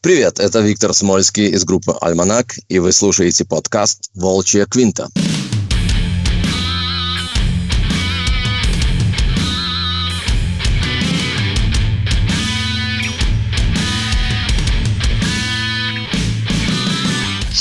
Привет, 0.00 0.38
это 0.38 0.60
Виктор 0.60 0.94
Смольский 0.94 1.48
из 1.48 1.64
группы 1.64 1.92
«Альманак», 2.00 2.54
и 2.68 2.78
вы 2.78 2.92
слушаете 2.92 3.44
подкаст 3.44 4.10
«Волчья 4.14 4.64
квинта». 4.64 5.08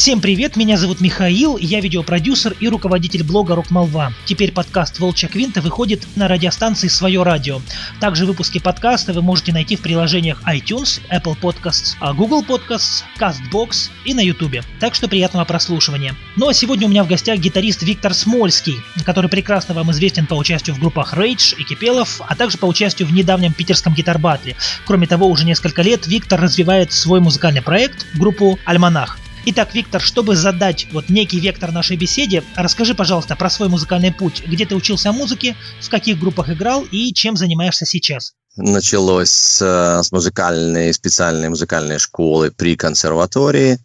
Всем 0.07 0.21
привет, 0.21 0.55
меня 0.55 0.77
зовут 0.77 1.01
Михаил, 1.01 1.57
я 1.57 1.81
видеопродюсер 1.81 2.55
и 2.61 2.69
руководитель 2.69 3.25
блога 3.25 3.55
Рок-Молва. 3.55 4.13
Теперь 4.23 4.53
подкаст 4.53 4.99
«Волчья 4.99 5.27
Квинта» 5.27 5.59
выходит 5.59 6.07
на 6.15 6.29
радиостанции 6.29 6.87
«Свое 6.87 7.23
радио». 7.23 7.59
Также 7.99 8.25
выпуски 8.25 8.59
подкаста 8.59 9.11
вы 9.11 9.21
можете 9.21 9.51
найти 9.51 9.75
в 9.75 9.81
приложениях 9.81 10.41
iTunes, 10.47 11.01
Apple 11.11 11.37
Podcasts, 11.37 11.97
а 11.99 12.13
Google 12.13 12.41
Podcasts, 12.41 13.04
CastBox 13.19 13.89
и 14.05 14.13
на 14.13 14.21
YouTube. 14.21 14.63
Так 14.79 14.96
что 14.96 15.09
приятного 15.09 15.43
прослушивания. 15.43 16.15
Ну 16.37 16.47
а 16.47 16.54
сегодня 16.54 16.87
у 16.87 16.89
меня 16.89 17.04
в 17.04 17.10
гостях 17.10 17.39
гитарист 17.39 17.83
Виктор 17.83 18.13
Смольский, 18.13 18.77
который 19.04 19.29
прекрасно 19.29 19.74
вам 19.74 19.91
известен 19.91 20.25
по 20.25 20.35
участию 20.35 20.74
в 20.77 20.79
группах 20.79 21.15
Rage 21.15 21.54
и 21.57 21.65
Кипелов, 21.65 22.21
а 22.25 22.33
также 22.33 22.57
по 22.57 22.65
участию 22.65 23.10
в 23.10 23.13
недавнем 23.13 23.51
питерском 23.51 23.93
гитар-батле. 23.93 24.55
Кроме 24.85 25.05
того, 25.05 25.27
уже 25.27 25.43
несколько 25.43 25.82
лет 25.82 26.07
Виктор 26.07 26.39
развивает 26.39 26.93
свой 26.93 27.19
музыкальный 27.19 27.61
проект, 27.61 28.05
группу 28.13 28.57
«Альманах». 28.63 29.18
Итак, 29.50 29.74
Виктор, 29.74 30.01
чтобы 30.01 30.36
задать 30.36 30.87
вот 30.92 31.07
некий 31.07 31.39
вектор 31.39 31.71
нашей 31.71 31.96
беседе, 31.96 32.44
расскажи, 32.58 32.94
пожалуйста, 32.94 33.38
про 33.38 33.50
свой 33.50 33.69
музыкальный 33.69 34.11
путь. 34.11 34.44
Где 34.45 34.66
ты 34.66 34.75
учился 34.75 35.14
музыке, 35.14 35.55
в 35.81 35.89
каких 35.89 36.19
группах 36.19 36.50
играл 36.50 36.83
и 36.92 37.14
чем 37.14 37.38
занимаешься 37.38 37.86
сейчас? 37.86 38.33
Началось 38.58 39.30
с, 39.30 39.61
с 40.03 40.11
музыкальной, 40.11 40.94
специальной 40.94 41.47
музыкальной 41.47 41.97
школы 41.97 42.52
при 42.52 42.75
консерватории 42.75 43.80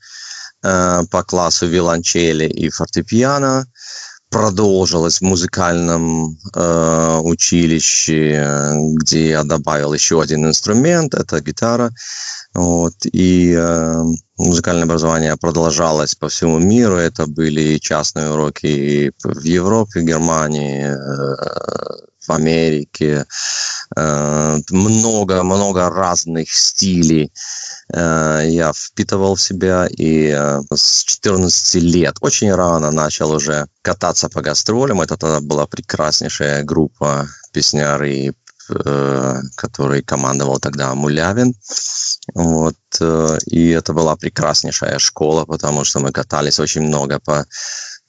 э, 0.65 1.03
по 1.09 1.23
классу 1.23 1.69
виолончели 1.69 2.49
и 2.49 2.69
фортепиано 2.69 3.65
продолжилось 4.33 5.19
в 5.19 5.25
музыкальном 5.25 6.39
э, 6.57 7.19
училище, 7.23 8.75
где 8.97 9.29
я 9.29 9.45
добавил 9.45 9.93
еще 9.93 10.21
один 10.21 10.45
инструмент, 10.47 11.15
это 11.15 11.41
гитара. 11.41 11.93
Вот, 12.55 12.95
и 13.05 13.55
э, 13.57 14.03
музыкальное 14.37 14.85
образование 14.85 15.37
продолжалось 15.37 16.15
по 16.15 16.29
всему 16.29 16.59
миру. 16.59 16.97
Это 16.97 17.27
были 17.27 17.79
частные 17.79 18.31
уроки 18.31 18.67
и 18.67 19.13
в 19.25 19.43
Европе, 19.43 20.01
в 20.01 20.05
Германии, 20.05 20.85
э, 20.85 22.03
в 22.27 22.33
Америке. 22.33 23.27
Много-много 23.95 25.81
э, 25.81 25.89
разных 25.89 26.51
стилей 26.51 27.33
э, 27.93 28.43
я 28.49 28.73
впитывал 28.75 29.35
в 29.35 29.43
себя. 29.43 29.87
И 29.91 30.29
э, 30.29 30.61
с 30.75 31.05
14 31.05 31.83
лет, 31.83 32.17
очень 32.21 32.55
рано 32.55 32.91
начал 32.91 33.33
уже 33.33 33.67
кататься 33.83 34.29
по 34.29 34.41
гастролям. 34.41 35.01
Это 35.01 35.17
тогда 35.17 35.41
была 35.41 35.67
прекраснейшая 35.67 36.63
группа 36.63 37.29
песняры 37.53 38.35
который 38.69 40.03
командовал 40.03 40.59
тогда 40.59 40.95
Мулявин. 40.95 41.55
Вот, 42.35 42.77
и 43.47 43.69
это 43.71 43.93
была 43.93 44.17
прекраснейшая 44.17 44.99
школа, 44.99 45.45
потому 45.45 45.85
что 45.85 46.01
мы 46.01 46.13
катались 46.13 46.61
очень 46.61 46.83
много 46.83 47.19
по 47.19 47.47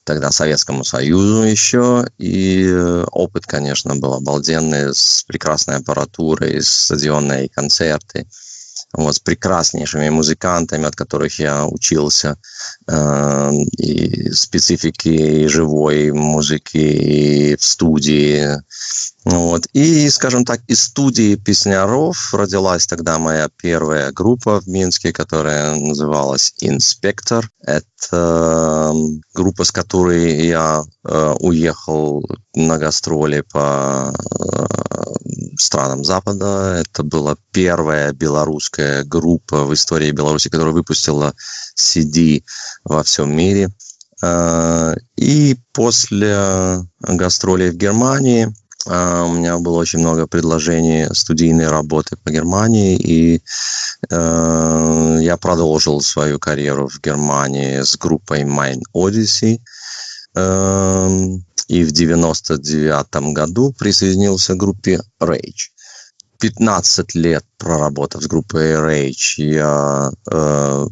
тогда 0.03 0.31
Советскому 0.31 0.83
Союзу 0.83 1.43
еще, 1.43 2.05
и 2.17 2.65
э, 2.65 3.05
опыт, 3.11 3.45
конечно, 3.45 3.95
был 3.95 4.13
обалденный, 4.13 4.93
с 4.93 5.23
прекрасной 5.25 5.77
аппаратурой, 5.77 6.61
стадионные 6.61 7.49
концерты, 7.49 8.27
вот, 8.93 9.15
с 9.15 9.19
прекраснейшими 9.19 10.09
музыкантами, 10.09 10.85
от 10.85 10.95
которых 10.95 11.39
я 11.39 11.65
учился, 11.65 12.37
э, 12.87 13.51
и 13.77 14.31
специфики 14.31 15.07
и 15.07 15.47
живой 15.47 16.11
музыки, 16.11 16.77
и 16.77 17.55
в 17.55 17.63
студии, 17.63 18.57
вот. 19.25 19.67
И, 19.71 20.09
скажем 20.09 20.43
так, 20.43 20.61
из 20.67 20.83
студии 20.83 21.35
песняров 21.35 22.33
родилась 22.33 22.85
тогда 22.87 23.19
моя 23.19 23.49
первая 23.61 24.11
группа 24.11 24.59
в 24.59 24.67
Минске, 24.67 25.13
которая 25.13 25.75
называлась 25.75 26.53
«Инспектор». 26.59 27.49
Это 27.61 28.91
эм, 28.91 29.21
группа, 29.33 29.63
с 29.63 29.71
которой 29.71 30.45
я 30.45 30.83
э, 31.07 31.35
уехал 31.39 32.25
на 32.53 32.77
гастроли 32.77 33.45
по 33.49 34.13
э, 34.13 34.65
странам 35.57 36.03
Запада. 36.03 36.83
Это 36.85 37.03
была 37.03 37.37
первая 37.51 38.11
белорусская 38.11 39.05
группа 39.05 39.63
в 39.63 39.73
истории 39.73 40.11
Беларуси, 40.11 40.49
которая 40.49 40.73
выпустила 40.73 41.33
CD 41.77 42.43
во 42.83 43.03
всем 43.03 43.33
мире. 43.33 43.69
Э, 44.21 44.95
и 45.15 45.55
после 45.71 46.83
гастролей 46.99 47.71
в 47.71 47.77
Германии 47.77 48.53
у 48.85 49.33
меня 49.33 49.57
было 49.59 49.77
очень 49.77 49.99
много 49.99 50.27
предложений 50.27 51.13
студийной 51.13 51.67
работы 51.67 52.17
по 52.17 52.31
Германии, 52.31 52.97
и 52.97 53.41
э, 54.09 55.19
я 55.21 55.37
продолжил 55.37 56.01
свою 56.01 56.37
карьеру 56.39 56.89
в 56.89 56.99
Германии 56.99 57.81
с 57.81 57.95
группой 57.97 58.43
Mine 58.43 58.81
Odyssey. 58.93 59.59
Э, 60.35 61.09
и 61.67 61.83
в 61.83 61.91
99 61.91 63.33
году 63.33 63.73
присоединился 63.73 64.53
к 64.53 64.57
группе 64.57 65.01
Rage. 65.21 65.71
15 66.39 67.15
лет 67.15 67.45
проработав 67.57 68.21
с 68.21 68.27
группой 68.27 68.73
Rage, 68.73 69.35
я 69.37 70.11
э, 70.29 70.87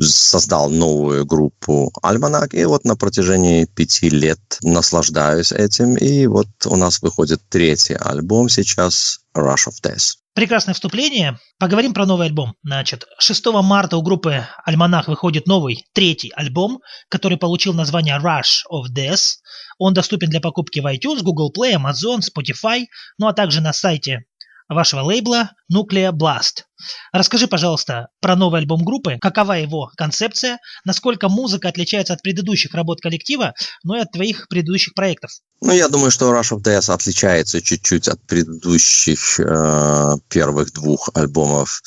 создал 0.00 0.70
новую 0.70 1.24
группу 1.26 1.92
Альманак, 2.02 2.54
и 2.54 2.64
вот 2.64 2.84
на 2.84 2.96
протяжении 2.96 3.66
пяти 3.66 4.10
лет 4.10 4.40
наслаждаюсь 4.62 5.52
этим, 5.52 5.96
и 5.96 6.26
вот 6.26 6.48
у 6.66 6.76
нас 6.76 7.02
выходит 7.02 7.40
третий 7.48 7.94
альбом 7.94 8.48
сейчас 8.48 9.20
Rush 9.36 9.68
of 9.68 9.82
Death. 9.82 10.16
Прекрасное 10.34 10.74
вступление. 10.74 11.38
Поговорим 11.58 11.94
про 11.94 12.04
новый 12.04 12.26
альбом. 12.26 12.54
Значит, 12.62 13.06
6 13.18 13.46
марта 13.62 13.96
у 13.96 14.02
группы 14.02 14.46
Альманах 14.66 15.08
выходит 15.08 15.46
новый, 15.46 15.86
третий 15.94 16.30
альбом, 16.36 16.80
который 17.08 17.38
получил 17.38 17.72
название 17.72 18.18
Rush 18.18 18.64
of 18.70 18.94
Death. 18.94 19.36
Он 19.78 19.94
доступен 19.94 20.28
для 20.28 20.40
покупки 20.40 20.80
в 20.80 20.86
iTunes, 20.86 21.22
Google 21.22 21.50
Play, 21.56 21.74
Amazon, 21.74 22.20
Spotify, 22.20 22.84
ну 23.18 23.28
а 23.28 23.32
также 23.32 23.62
на 23.62 23.72
сайте 23.72 24.24
вашего 24.68 25.00
лейбла 25.00 25.50
Nuclear 25.72 26.12
Blast. 26.12 26.64
Расскажи, 27.12 27.46
пожалуйста, 27.46 28.08
про 28.20 28.36
новый 28.36 28.60
альбом 28.60 28.84
группы, 28.84 29.18
какова 29.20 29.52
его 29.52 29.90
концепция, 29.96 30.58
насколько 30.84 31.28
музыка 31.28 31.68
отличается 31.68 32.12
от 32.12 32.22
предыдущих 32.22 32.74
работ 32.74 33.00
коллектива, 33.00 33.54
ну 33.82 33.96
и 33.96 34.00
от 34.00 34.12
твоих 34.12 34.48
предыдущих 34.48 34.94
проектов. 34.94 35.30
Ну, 35.62 35.72
я 35.72 35.88
думаю, 35.88 36.10
что 36.10 36.32
Rush 36.32 36.56
of 36.56 36.62
Death 36.62 36.92
отличается 36.92 37.62
чуть-чуть 37.62 38.08
от 38.08 38.20
предыдущих 38.26 39.40
э, 39.40 40.16
первых 40.28 40.72
двух 40.72 41.10
альбомов 41.14 41.80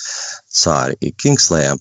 «Царь» 0.47 0.97
и 0.99 1.11
«Kingslayer». 1.11 1.77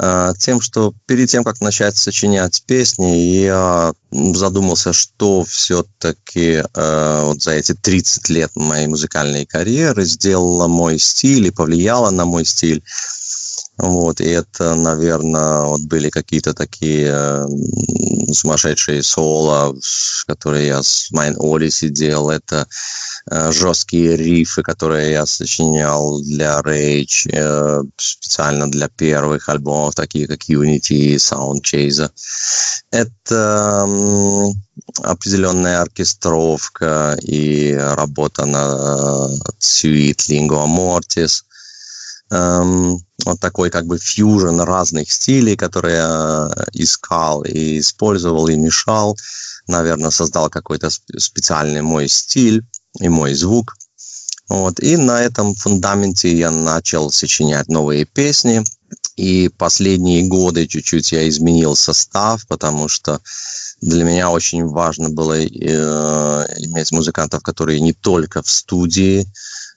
Э, 0.00 0.32
тем, 0.38 0.60
что 0.60 0.92
перед 1.06 1.28
тем, 1.28 1.44
как 1.44 1.60
начать 1.60 1.96
сочинять 1.96 2.62
песни, 2.66 3.16
я 3.42 3.92
задумался, 4.10 4.92
что 4.92 5.44
все-таки 5.44 6.62
э, 6.74 7.20
вот 7.24 7.42
за 7.42 7.52
эти 7.52 7.74
30 7.74 8.28
лет 8.28 8.50
моей 8.56 8.86
музыкальной 8.86 9.46
карьеры 9.46 10.04
сделало 10.04 10.66
мой 10.66 10.98
стиль 10.98 11.46
и 11.46 11.50
повлияло 11.50 12.10
на 12.10 12.24
мой 12.24 12.44
стиль. 12.44 12.82
Вот, 13.76 14.20
и 14.20 14.26
это, 14.26 14.74
наверное, 14.76 15.62
вот 15.62 15.80
были 15.82 16.08
какие-то 16.08 16.54
такие 16.54 17.08
э, 17.10 17.46
сумасшедшие 18.32 19.02
соло, 19.02 19.74
которые 20.28 20.68
я 20.68 20.82
с 20.82 21.10
Mine 21.12 21.36
Odyssey 21.36 21.88
делал. 21.88 22.30
Это 22.30 22.68
э, 23.28 23.50
жесткие 23.50 24.16
рифы, 24.16 24.62
которые 24.62 25.10
я 25.10 25.26
сочинял 25.26 26.22
для 26.22 26.60
Rage, 26.60 27.28
э, 27.32 27.82
специально 27.96 28.70
для 28.70 28.88
первых 28.88 29.48
альбомов, 29.48 29.96
такие 29.96 30.28
как 30.28 30.48
Unity 30.48 30.94
и 30.94 31.16
Sound 31.16 31.62
Chaser. 31.64 32.10
Это 32.92 33.86
э, 33.88 34.52
определенная 35.02 35.82
оркестровка 35.82 37.18
и 37.20 37.74
работа 37.74 38.44
на 38.44 39.30
э, 39.32 39.50
Suite 39.58 40.28
Lingua 40.28 40.66
Mortis– 40.68 41.42
эм, 42.30 42.98
вот 43.24 43.40
такой 43.40 43.70
как 43.70 43.86
бы 43.86 43.98
фьюжн 43.98 44.60
разных 44.60 45.10
стилей, 45.10 45.56
которые 45.56 45.96
я 45.96 46.50
искал 46.72 47.42
и 47.42 47.78
использовал 47.78 48.48
и 48.48 48.56
мешал. 48.56 49.16
Наверное, 49.66 50.10
создал 50.10 50.50
какой-то 50.50 50.90
специальный 50.90 51.82
мой 51.82 52.08
стиль 52.08 52.66
и 53.00 53.08
мой 53.08 53.34
звук. 53.34 53.76
Вот. 54.48 54.80
И 54.80 54.96
на 54.96 55.22
этом 55.22 55.54
фундаменте 55.54 56.36
я 56.36 56.50
начал 56.50 57.10
сочинять 57.10 57.68
новые 57.68 58.04
песни. 58.04 58.62
И 59.16 59.48
последние 59.48 60.26
годы 60.26 60.66
чуть-чуть 60.66 61.12
я 61.12 61.28
изменил 61.28 61.76
состав, 61.76 62.46
потому 62.48 62.88
что 62.88 63.20
для 63.80 64.04
меня 64.04 64.30
очень 64.30 64.66
важно 64.66 65.10
было 65.10 65.34
э, 65.34 65.46
иметь 65.46 66.90
музыкантов, 66.90 67.42
которые 67.42 67.80
не 67.80 67.92
только 67.92 68.42
в 68.42 68.50
студии 68.50 69.26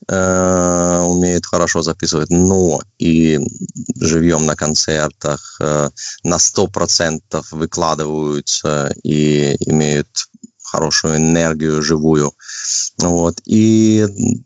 э, 0.08 1.00
умеет 1.06 1.46
хорошо 1.46 1.82
записывать, 1.82 2.30
но 2.30 2.82
и 2.98 3.40
живьем 4.00 4.46
на 4.46 4.56
концертах 4.56 5.58
э, 5.60 5.90
на 6.24 6.36
100% 6.38 7.46
выкладываются 7.52 8.94
и 9.04 9.56
имеют 9.70 10.08
хорошую 10.68 11.18
энергию 11.18 11.82
живую. 11.82 12.34
Вот. 13.00 13.42
И 13.46 14.06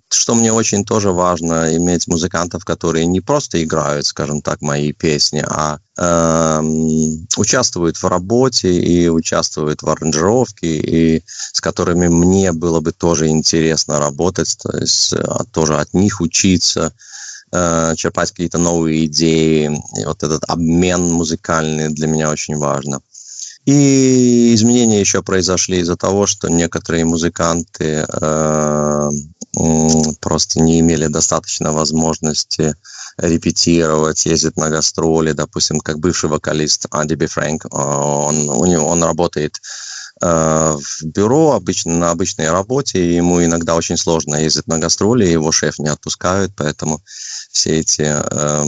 что 0.10 0.36
мне 0.36 0.54
очень 0.54 0.86
тоже 0.86 1.12
важно, 1.12 1.76
иметь 1.76 2.08
музыкантов, 2.08 2.64
которые 2.66 3.06
не 3.06 3.22
просто 3.22 3.64
играют, 3.64 4.06
скажем 4.06 4.42
так, 4.42 4.62
мои 4.62 4.92
песни, 4.92 5.44
а 5.48 5.80
э, 5.98 6.62
участвуют 7.38 7.98
в 7.98 8.06
работе 8.06 8.72
и 8.72 9.08
участвуют 9.08 9.82
в 9.82 9.90
аранжировке, 9.90 10.78
и 10.78 11.24
с 11.26 11.62
которыми 11.62 12.08
мне 12.08 12.52
было 12.52 12.82
бы 12.82 12.92
тоже 12.92 13.28
интересно 13.28 14.00
работать, 14.00 14.56
то 14.62 14.78
есть 14.78 15.14
а, 15.14 15.44
тоже 15.46 15.78
от 15.78 15.94
них 15.94 16.22
учиться, 16.22 16.94
э, 17.52 17.94
черпать 17.96 18.32
какие-то 18.32 18.58
новые 18.58 19.06
идеи. 19.06 19.72
И 19.98 20.06
вот 20.06 20.24
этот 20.24 20.44
обмен 20.48 21.12
музыкальный 21.12 21.90
для 21.90 22.08
меня 22.08 22.30
очень 22.30 22.58
важно. 22.58 23.02
И 23.72 24.54
изменения 24.54 25.00
еще 25.00 25.24
произошли 25.24 25.80
из-за 25.80 25.96
того, 25.96 26.28
что 26.28 26.50
некоторые 26.50 27.06
музыканты 27.06 28.06
э, 28.06 29.10
просто 30.20 30.60
не 30.60 30.82
имели 30.82 31.08
достаточно 31.08 31.72
возможности 31.72 32.76
репетировать, 33.18 34.26
ездить 34.26 34.58
на 34.58 34.70
гастроли, 34.70 35.32
допустим, 35.32 35.80
как 35.80 36.00
бывший 36.00 36.30
вокалист 36.30 36.88
Анди 36.92 37.14
Би 37.14 37.28
Фрэнк, 37.28 37.68
он, 37.72 38.50
у 38.50 38.66
него, 38.66 38.88
он 38.88 39.04
работает 39.04 39.56
э, 40.22 40.78
в 40.78 41.06
бюро, 41.06 41.54
обычно 41.54 41.94
на 41.94 42.12
обычной 42.12 42.52
работе, 42.52 43.16
ему 43.16 43.42
иногда 43.42 43.76
очень 43.76 43.96
сложно 43.96 44.36
ездить 44.36 44.68
на 44.68 44.80
гастроли, 44.80 45.26
его 45.26 45.54
шеф 45.54 45.80
не 45.80 45.88
отпускают, 45.88 46.52
поэтому 46.58 47.02
все 47.52 47.80
эти 47.80 48.02
э, 48.02 48.66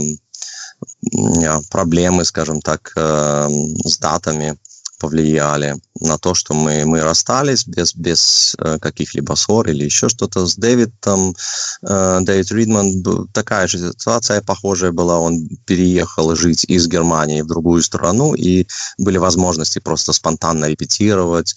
проблемы, 1.70 2.24
скажем 2.24 2.62
так, 2.62 2.92
э, 2.96 3.48
с 3.84 3.98
датами 3.98 4.56
повлияли 5.04 5.74
на 6.00 6.16
то, 6.16 6.34
что 6.34 6.54
мы, 6.54 6.86
мы 6.86 7.02
расстались 7.02 7.66
без, 7.66 7.94
без 7.94 8.56
э, 8.58 8.78
каких-либо 8.78 9.34
ссор 9.34 9.68
или 9.68 9.84
еще 9.84 10.08
что-то. 10.08 10.46
С 10.46 10.56
Дэвидом, 10.56 11.36
э, 11.82 12.18
Дэвид 12.22 12.50
Ридман, 12.50 13.04
такая 13.32 13.66
же 13.66 13.78
ситуация 13.78 14.40
похожая 14.40 14.92
была. 14.92 15.18
Он 15.18 15.46
переехал 15.66 16.34
жить 16.34 16.64
из 16.64 16.88
Германии 16.88 17.42
в 17.42 17.46
другую 17.46 17.82
страну, 17.82 18.34
и 18.34 18.66
были 18.96 19.18
возможности 19.18 19.78
просто 19.78 20.14
спонтанно 20.14 20.70
репетировать, 20.70 21.54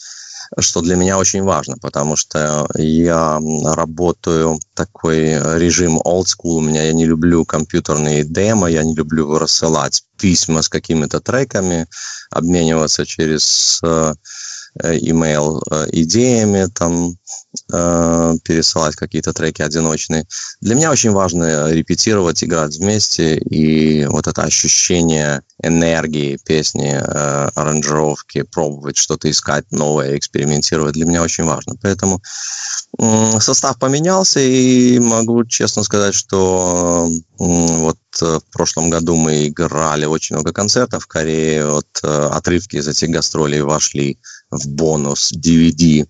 что 0.60 0.82
для 0.82 0.96
меня 0.96 1.18
очень 1.18 1.44
важно, 1.44 1.78
потому 1.78 2.16
что 2.16 2.68
я 2.76 3.40
работаю 3.64 4.60
такой 4.74 5.34
режим 5.60 5.98
old 6.00 6.26
school, 6.26 6.58
у 6.58 6.62
меня 6.62 6.84
я 6.84 6.94
не 6.94 7.06
люблю 7.06 7.46
компьютерные 7.46 8.24
демо, 8.24 8.68
я 8.68 8.84
не 8.84 8.96
люблю 8.96 9.38
рассылать 9.38 10.04
письма 10.18 10.62
с 10.62 10.70
какими-то 10.70 11.20
треками, 11.20 11.88
обмениваться 12.32 13.06
через 13.06 13.80
э, 13.84 14.14
email 14.84 15.62
э, 15.70 15.88
идеями, 15.92 16.68
там, 16.74 17.16
э, 17.72 18.34
пересылать 18.44 18.96
какие-то 18.96 19.34
треки 19.34 19.62
одиночные. 19.62 20.26
Для 20.62 20.76
меня 20.76 20.92
очень 20.92 21.12
важно 21.12 21.72
репетировать, 21.72 22.44
играть 22.44 22.78
вместе, 22.78 23.38
и 23.38 24.06
вот 24.06 24.28
это 24.28 24.44
ощущение 24.44 25.44
энергии 25.62 26.40
песни, 26.46 26.94
э, 26.94 27.50
аранжировки, 27.56 28.44
пробовать 28.44 28.98
что-то 28.98 29.30
искать 29.30 29.72
новое, 29.72 30.18
экспериментировать, 30.18 30.94
для 30.94 31.06
меня 31.06 31.24
очень 31.24 31.46
важно. 31.46 31.76
Поэтому 31.82 32.22
э, 33.00 33.40
состав 33.40 33.80
поменялся, 33.80 34.40
и 34.40 35.00
могу 35.00 35.46
честно 35.46 35.84
сказать, 35.84 36.14
что 36.14 37.10
э, 37.10 37.14
вот 37.40 37.98
в 38.20 38.42
прошлом 38.52 38.90
году 38.90 39.16
мы 39.16 39.48
играли 39.48 40.06
очень 40.06 40.36
много 40.36 40.54
концертов 40.54 41.04
в 41.04 41.08
Корее, 41.08 41.68
вот 41.68 41.88
э, 42.04 42.08
отрывки 42.08 42.78
из 42.78 42.88
этих 42.88 43.10
гастролей 43.10 43.62
вошли 43.62 44.18
в 44.50 44.68
бонус 44.68 45.34
DVD 45.34 46.08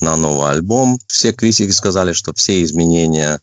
на 0.00 0.16
новый 0.16 0.50
альбом. 0.50 0.98
Все 1.06 1.32
критики 1.32 1.70
сказали, 1.70 2.12
что 2.12 2.32
все 2.34 2.62
изменения 2.62 3.40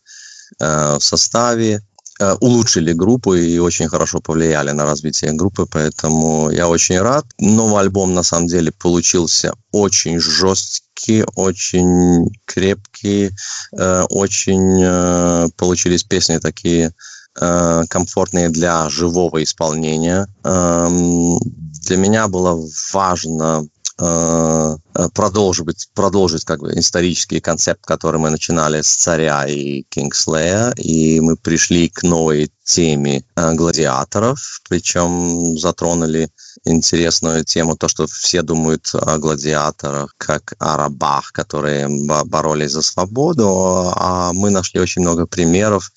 э, 0.60 0.96
в 0.98 1.02
составе 1.02 1.82
э, 2.20 2.34
улучшили 2.40 2.92
группу 2.92 3.34
и 3.34 3.58
очень 3.58 3.88
хорошо 3.88 4.20
повлияли 4.20 4.70
на 4.70 4.84
развитие 4.84 5.32
группы, 5.32 5.66
поэтому 5.70 6.50
я 6.50 6.68
очень 6.68 6.98
рад. 6.98 7.24
Новый 7.38 7.80
альбом 7.80 8.14
на 8.14 8.22
самом 8.22 8.48
деле 8.48 8.72
получился 8.72 9.52
очень 9.72 10.18
жесткий, 10.20 11.24
очень 11.34 12.30
крепкий, 12.44 13.30
э, 13.78 14.02
очень 14.10 14.82
э, 14.82 15.48
получились 15.56 16.04
песни 16.04 16.38
такие 16.38 16.92
э, 17.40 17.82
комфортные 17.88 18.48
для 18.48 18.88
живого 18.88 19.42
исполнения. 19.42 20.26
Эм, 20.44 21.38
для 21.86 21.96
меня 21.96 22.28
было 22.28 22.60
важно 22.92 23.68
Э, 23.98 24.76
э, 24.94 25.08
продолжить, 25.14 25.88
продолжить 25.94 26.44
как 26.44 26.60
бы 26.60 26.70
исторический 26.74 27.40
концепт, 27.40 27.80
который 27.86 28.20
мы 28.20 28.28
начинали 28.28 28.82
с 28.82 28.94
царя 28.94 29.46
и 29.46 29.84
Кингслея, 29.88 30.72
и 30.72 31.18
мы 31.20 31.36
пришли 31.36 31.88
к 31.88 32.02
новой 32.02 32.52
теме 32.62 33.24
э, 33.36 33.54
гладиаторов, 33.54 34.60
причем 34.68 35.56
затронули 35.56 36.28
интересную 36.66 37.42
тему, 37.46 37.74
то, 37.74 37.88
что 37.88 38.06
все 38.06 38.42
думают 38.42 38.90
о 38.92 39.16
гладиаторах 39.16 40.14
как 40.18 40.52
о 40.58 40.76
рабах, 40.76 41.32
которые 41.32 41.88
боролись 42.26 42.72
за 42.72 42.82
свободу, 42.82 43.92
а 43.96 44.34
мы 44.34 44.50
нашли 44.50 44.78
очень 44.78 45.00
много 45.00 45.26
примеров, 45.26 45.90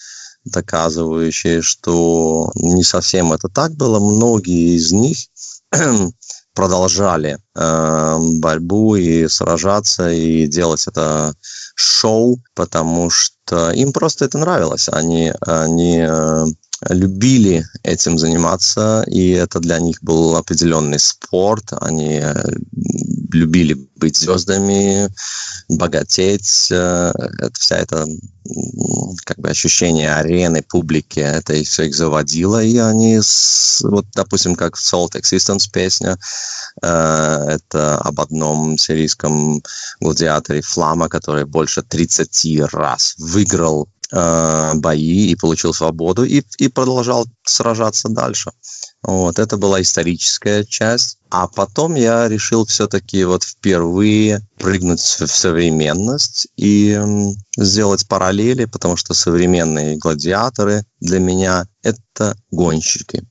доказывающие, 0.45 1.61
что 1.61 2.49
не 2.55 2.85
совсем 2.85 3.33
это 3.33 3.49
так 3.49 3.73
было. 3.73 3.99
Многие 3.99 4.77
из 4.77 4.93
них 4.93 5.17
продолжали 6.59 7.37
э, 7.55 8.17
борьбу 8.41 8.97
и 8.97 9.29
сражаться 9.29 10.11
и 10.11 10.45
делать 10.45 10.87
это 10.87 11.33
шоу, 11.73 12.37
потому 12.53 13.09
что 13.09 13.71
им 13.71 13.93
просто 13.93 14.25
это 14.25 14.37
нравилось. 14.37 14.89
Они, 14.91 15.31
они 15.39 16.03
э, 16.05 16.45
любили 16.89 17.65
этим 17.83 18.19
заниматься, 18.19 19.05
и 19.07 19.29
это 19.29 19.61
для 19.61 19.79
них 19.79 19.99
был 20.01 20.35
определенный 20.35 20.99
спорт. 20.99 21.71
Они 21.79 22.21
любили 23.31 23.89
быть 23.95 24.17
звездами, 24.17 25.09
богатеть. 25.67 26.69
Э, 26.71 27.11
это 27.39 27.59
вся 27.59 27.77
эта 27.77 28.05
как 29.25 29.37
бы 29.37 29.49
ощущение 29.49 30.13
арены, 30.13 30.63
публики, 30.63 31.19
это 31.19 31.53
и 31.53 31.63
все 31.63 31.83
их 31.83 31.95
заводило, 31.95 32.63
и 32.63 32.77
они, 32.77 33.19
вот, 33.83 34.05
допустим, 34.15 34.55
как 34.55 34.75
Salt 34.75 35.11
Existence 35.13 35.69
песня, 35.71 36.17
э, 36.81 36.87
это 36.87 37.97
об 37.99 38.19
одном 38.19 38.77
сирийском 38.77 39.61
гладиаторе 40.01 40.61
Флама, 40.61 41.09
который 41.09 41.45
больше 41.45 41.83
30 41.83 42.73
раз 42.73 43.15
выиграл 43.17 43.89
э, 44.11 44.71
бои 44.75 45.27
и 45.27 45.35
получил 45.35 45.73
свободу, 45.73 46.23
и, 46.23 46.41
и 46.57 46.67
продолжал 46.67 47.27
сражаться 47.43 48.09
дальше. 48.09 48.51
Вот, 49.01 49.39
это 49.39 49.55
была 49.57 49.81
историческая 49.81 50.65
часть. 50.65 51.19
А 51.29 51.47
потом 51.47 51.95
я 51.95 52.27
решил 52.27 52.65
все-таки 52.65 53.23
вот 53.23 53.43
впервые 53.43 54.41
прыгнуть 54.57 54.99
в 54.99 55.27
современность 55.27 56.47
и 56.57 56.99
сделать 57.57 58.07
параллели, 58.07 58.65
потому 58.65 58.97
что 58.97 59.13
современные 59.13 59.97
гладиаторы 59.97 60.83
для 60.99 61.19
меня 61.19 61.67
это 61.81 62.35
гонщики. 62.51 63.23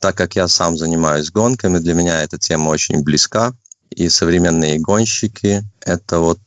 Так 0.00 0.16
как 0.16 0.36
я 0.36 0.46
сам 0.46 0.76
занимаюсь 0.76 1.30
гонками, 1.30 1.78
для 1.78 1.94
меня 1.94 2.22
эта 2.22 2.38
тема 2.38 2.68
очень 2.70 3.02
близка. 3.02 3.52
И 3.90 4.08
современные 4.08 4.78
гонщики 4.78 5.64
это 5.80 6.18
вот 6.18 6.38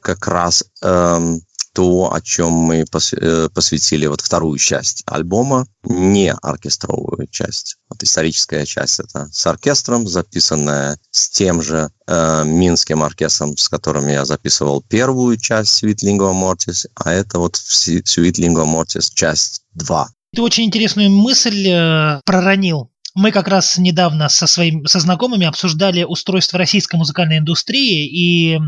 как 0.00 0.26
раз 0.26 0.64
эм, 0.82 1.40
то, 1.78 2.12
о 2.12 2.20
чем 2.20 2.50
мы 2.54 2.84
э, 2.84 3.48
посвятили 3.54 4.06
вот 4.06 4.20
вторую 4.20 4.58
часть 4.58 5.04
альбома, 5.06 5.68
не 5.84 6.32
оркестровую 6.32 7.28
часть. 7.28 7.76
Вот 7.88 8.02
историческая 8.02 8.66
часть 8.66 8.98
это 8.98 9.28
с 9.30 9.46
оркестром, 9.46 10.08
записанная 10.08 10.98
с 11.12 11.30
тем 11.30 11.62
же 11.62 11.90
э, 12.08 12.42
минским 12.44 13.04
оркестром, 13.04 13.56
с 13.56 13.68
которым 13.68 14.08
я 14.08 14.24
записывал 14.24 14.82
первую 14.82 15.36
часть 15.36 15.84
Sweet 15.84 16.02
Mortis, 16.18 16.86
а 16.96 17.12
это 17.12 17.38
вот 17.38 17.54
Sweet 17.54 18.32
Mortis 18.64 19.12
часть 19.14 19.62
2. 19.74 20.08
Ты 20.34 20.42
очень 20.42 20.64
интересную 20.64 21.10
мысль 21.10 21.68
э, 21.68 22.20
проронил. 22.24 22.90
Мы 23.20 23.32
как 23.32 23.48
раз 23.48 23.78
недавно 23.78 24.28
со 24.28 24.46
своим 24.46 24.86
со 24.86 25.00
знакомыми 25.00 25.44
обсуждали 25.44 26.04
устройство 26.04 26.56
российской 26.56 26.94
музыкальной 26.98 27.38
индустрии 27.38 28.06
и 28.06 28.60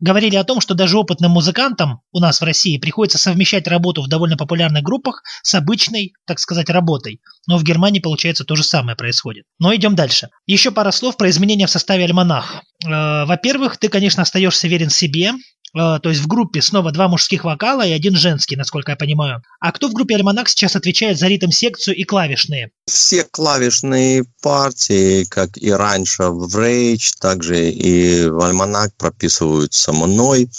говорили 0.00 0.36
о 0.36 0.44
том, 0.44 0.62
что 0.62 0.72
даже 0.72 0.96
опытным 0.96 1.32
музыкантам 1.32 2.00
у 2.10 2.18
нас 2.18 2.40
в 2.40 2.44
России 2.44 2.78
приходится 2.78 3.18
совмещать 3.18 3.68
работу 3.68 4.00
в 4.00 4.08
довольно 4.08 4.38
популярных 4.38 4.84
группах 4.84 5.22
с 5.42 5.54
обычной, 5.54 6.14
так 6.26 6.38
сказать, 6.38 6.70
работой. 6.70 7.20
Но 7.46 7.58
в 7.58 7.62
Германии, 7.62 8.00
получается, 8.00 8.46
то 8.46 8.56
же 8.56 8.64
самое 8.64 8.96
происходит. 8.96 9.44
Но 9.58 9.74
идем 9.74 9.94
дальше. 9.94 10.30
Еще 10.46 10.70
пара 10.70 10.92
слов 10.92 11.18
про 11.18 11.28
изменения 11.28 11.66
в 11.66 11.70
составе 11.70 12.04
альманах. 12.04 12.62
Э, 12.82 13.26
во-первых, 13.26 13.76
ты, 13.76 13.90
конечно, 13.90 14.22
остаешься 14.22 14.66
верен 14.66 14.88
себе, 14.88 15.32
то 15.72 16.00
есть 16.04 16.20
в 16.20 16.26
группе 16.26 16.60
снова 16.62 16.90
два 16.92 17.08
мужских 17.08 17.44
вокала 17.44 17.86
и 17.86 17.92
один 17.92 18.16
женский, 18.16 18.56
насколько 18.56 18.92
я 18.92 18.96
понимаю. 18.96 19.42
А 19.60 19.72
кто 19.72 19.88
в 19.88 19.92
группе 19.92 20.16
Альманах 20.16 20.48
сейчас 20.48 20.76
отвечает 20.76 21.18
за 21.18 21.28
ритм-секцию 21.28 21.96
и 21.96 22.04
клавишные? 22.04 22.70
Все 22.86 23.24
клавишные 23.24 24.24
партии, 24.42 25.24
как 25.24 25.56
и 25.56 25.70
раньше 25.70 26.24
в 26.24 26.56
Rage, 26.56 27.12
также 27.20 27.70
и 27.70 28.26
в 28.26 28.40
Альманах 28.40 28.90
прописываются 28.96 29.92
мной. 29.92 30.50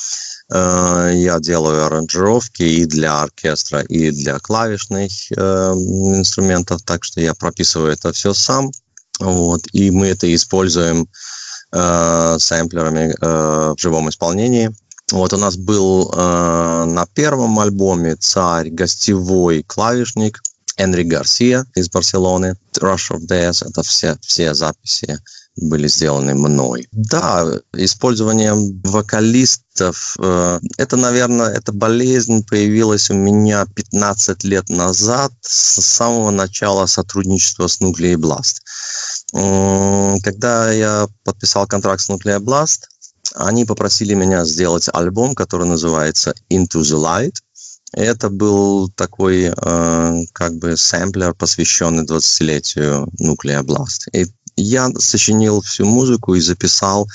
Э, 0.52 1.12
я 1.14 1.40
делаю 1.40 1.86
аранжировки 1.86 2.64
и 2.64 2.86
для 2.86 3.22
оркестра, 3.22 3.82
и 3.82 4.12
для 4.12 4.40
клавишных 4.40 5.12
э, 5.32 5.36
инструментов, 5.36 6.84
так 6.84 7.04
что 7.04 7.22
я 7.22 7.34
прописываю 7.34 7.92
это 7.92 8.12
все 8.14 8.34
сам. 8.34 8.72
Вот, 9.20 9.62
и 9.72 9.92
мы 9.92 10.08
это 10.08 10.34
используем 10.34 11.08
э, 11.72 12.38
сэмплерами 12.40 13.16
э, 13.20 13.74
в 13.78 13.80
живом 13.80 14.10
исполнении. 14.10 14.72
Вот 15.12 15.34
у 15.34 15.38
нас 15.38 15.58
был 15.58 16.12
э, 16.12 16.86
на 16.86 17.06
первом 17.14 17.60
альбоме 17.60 18.16
«Царь» 18.16 18.70
гостевой 18.70 19.64
клавишник 19.64 20.42
Энри 20.78 21.04
Гарсия 21.04 21.66
из 21.76 21.90
Барселоны. 21.90 22.58
Rush 22.80 23.12
of 23.12 23.28
Death– 23.28 23.68
это 23.70 23.84
все, 23.84 24.18
все 24.22 24.54
записи 24.54 25.20
были 25.58 25.88
сделаны 25.88 26.34
мной. 26.34 26.88
Да, 26.92 27.46
использование 27.74 28.54
вокалистов, 28.84 30.16
э, 30.20 30.60
это, 30.78 30.96
наверное, 30.96 31.50
эта 31.50 31.74
болезнь 31.74 32.46
появилась 32.46 33.10
у 33.10 33.14
меня 33.14 33.66
15 33.66 34.44
лет 34.46 34.70
назад, 34.70 35.34
с 35.42 35.82
самого 35.82 36.32
начала 36.32 36.86
сотрудничества 36.86 37.68
с 37.68 37.82
Nuclei 37.82 38.16
Blast. 38.16 38.62
Когда 40.24 40.72
я 40.72 41.08
подписал 41.24 41.68
контракт 41.68 42.02
с 42.02 42.10
Nuclei 42.10 42.40
Blast, 42.40 42.91
они 43.36 43.66
попросили 43.66 44.14
меня 44.14 44.46
сделать 44.46 44.90
альбом, 44.92 45.36
который 45.36 45.68
называется 45.68 46.34
Into 46.50 46.82
the 46.82 46.98
Light. 46.98 47.36
Это 47.94 48.30
был 48.30 48.90
такой 48.90 49.54
э, 49.56 50.24
как 50.34 50.56
бы 50.56 50.78
сэмплер, 50.78 51.34
посвященный 51.34 52.06
20-летию 52.06 53.08
Nuclear 53.20 53.64
Blast. 53.64 54.10
И 54.14 54.28
я 54.56 54.90
сочинил 54.98 55.62
всю 55.62 55.86
музыку 55.86 56.36
и 56.36 56.42
записал 56.42 57.08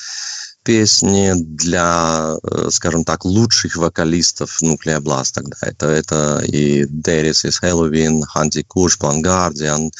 песни 0.66 1.32
для, 1.37 2.37
э, 2.42 2.68
скажем 2.70 3.04
так, 3.04 3.25
лучших 3.25 3.76
вокалистов 3.76 4.61
Nuclear 4.62 5.00
Blast 5.00 5.30
тогда. 5.35 5.56
Это, 5.62 5.87
это 5.87 6.42
и 6.44 6.85
Дерис 6.88 7.44
из 7.44 7.62
Halloween, 7.62 8.23
Ханти 8.26 8.62
Куш, 8.62 8.99
Плангардиан, 8.99 9.92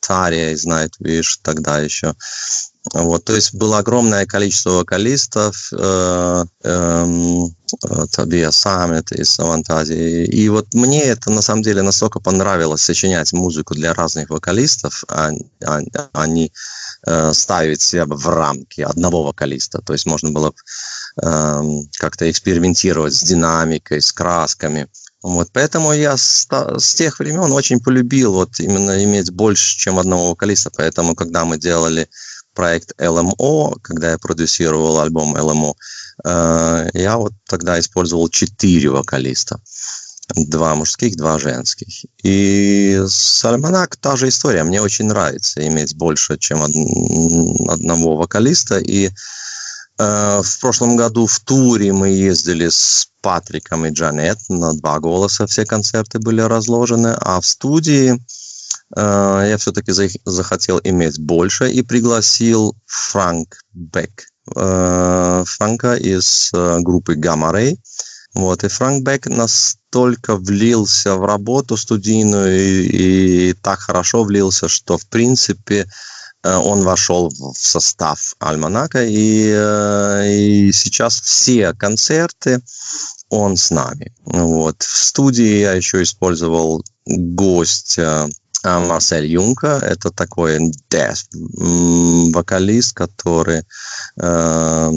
Тария 0.00 0.50
из 0.50 0.66
Nightwish 0.66 1.38
тогда 1.42 1.78
еще. 1.80 2.14
Вот, 2.94 3.24
то 3.24 3.34
есть 3.34 3.54
было 3.54 3.78
огромное 3.78 4.24
количество 4.24 4.70
вокалистов, 4.70 5.70
э, 5.72 6.44
э, 6.64 7.46
Тобия 8.10 8.50
Саммит 8.50 9.12
из 9.12 9.38
Авантазии. 9.38 10.24
И 10.24 10.48
вот 10.48 10.72
мне 10.72 11.04
это 11.04 11.30
на 11.30 11.42
самом 11.42 11.62
деле 11.62 11.82
настолько 11.82 12.20
понравилось 12.20 12.82
сочинять 12.82 13.32
музыку 13.34 13.74
для 13.74 13.92
разных 13.92 14.30
вокалистов, 14.30 15.04
а, 15.08 15.30
а, 15.62 15.80
а 16.12 16.26
не 16.26 16.52
э, 17.06 17.32
ставить 17.34 17.82
себя 17.82 18.06
в 18.06 18.28
рамки 18.28 18.80
одного 18.80 19.24
вокалиста. 19.24 19.82
То 19.82 19.92
есть 19.92 20.06
можно 20.06 20.30
было 20.30 20.54
э, 21.22 21.62
как-то 21.98 22.30
экспериментировать 22.30 23.14
с 23.14 23.22
динамикой, 23.22 24.00
с 24.00 24.10
красками. 24.10 24.88
Вот, 25.22 25.50
поэтому 25.52 25.92
я 25.92 26.16
с, 26.16 26.48
с 26.50 26.94
тех 26.94 27.18
времен 27.18 27.52
очень 27.52 27.80
полюбил 27.80 28.32
вот 28.32 28.58
именно 28.58 29.04
иметь 29.04 29.30
больше, 29.30 29.76
чем 29.78 29.98
одного 29.98 30.30
вокалиста. 30.30 30.70
Поэтому, 30.74 31.14
когда 31.14 31.44
мы 31.44 31.58
делали 31.58 32.08
проект 32.60 32.92
LMO, 33.00 33.78
когда 33.80 34.10
я 34.10 34.18
продюсировал 34.18 35.00
альбом 35.00 35.34
LMO, 35.34 35.72
э, 36.24 36.90
я 36.92 37.16
вот 37.16 37.32
тогда 37.48 37.80
использовал 37.80 38.28
четыре 38.28 38.90
вокалиста. 38.90 39.58
Два 40.34 40.74
мужских, 40.74 41.16
два 41.16 41.38
женских. 41.38 42.04
И 42.22 43.02
с 43.08 43.42
Альманак 43.46 43.96
та 43.96 44.14
же 44.16 44.28
история. 44.28 44.62
Мне 44.62 44.82
очень 44.82 45.06
нравится 45.06 45.66
иметь 45.66 45.96
больше, 45.96 46.36
чем 46.36 46.62
одного 46.62 48.16
вокалиста. 48.16 48.78
И 48.78 49.06
э, 49.06 50.42
в 50.44 50.60
прошлом 50.60 50.96
году 50.96 51.26
в 51.26 51.40
туре 51.40 51.94
мы 51.94 52.10
ездили 52.10 52.68
с 52.68 53.08
Патриком 53.22 53.86
и 53.86 53.90
Джанет 53.90 54.38
на 54.50 54.74
два 54.74 55.00
голоса. 55.00 55.46
Все 55.46 55.64
концерты 55.64 56.18
были 56.18 56.42
разложены. 56.42 57.16
А 57.18 57.40
в 57.40 57.46
студии 57.46 58.20
я 58.96 59.56
все-таки 59.58 59.92
захотел 60.24 60.80
иметь 60.82 61.18
больше 61.18 61.70
и 61.70 61.82
пригласил 61.82 62.74
Франк 62.86 63.58
Бек, 63.72 64.26
э, 64.56 65.44
Франка 65.46 65.94
из 65.94 66.50
э, 66.52 66.80
группы 66.80 67.14
Ray. 67.14 67.76
Вот, 68.34 68.64
и 68.64 68.68
Франк 68.68 69.04
Бек 69.04 69.26
настолько 69.26 70.36
влился 70.36 71.16
в 71.16 71.24
работу 71.24 71.76
студийную 71.76 72.60
и, 72.60 73.50
и 73.50 73.52
так 73.54 73.80
хорошо 73.80 74.24
влился, 74.24 74.68
что, 74.68 74.98
в 74.98 75.06
принципе, 75.06 75.86
он 76.42 76.82
вошел 76.84 77.28
в 77.28 77.58
состав 77.58 78.34
Альманака, 78.38 79.04
и, 79.04 80.68
и 80.68 80.72
сейчас 80.72 81.20
все 81.20 81.74
концерты 81.74 82.62
он 83.28 83.56
с 83.56 83.70
нами. 83.70 84.14
Вот. 84.24 84.82
В 84.82 84.96
студии 84.96 85.58
я 85.58 85.72
еще 85.72 86.02
использовал 86.02 86.82
гостя 87.04 88.24
а 88.24 88.28
Марсель 88.64 89.26
Юнка– 89.26 89.78
это 89.82 90.10
такой 90.10 90.58
death 90.90 91.24
вокалист, 92.32 92.94
который 92.94 93.60
э, 93.60 94.90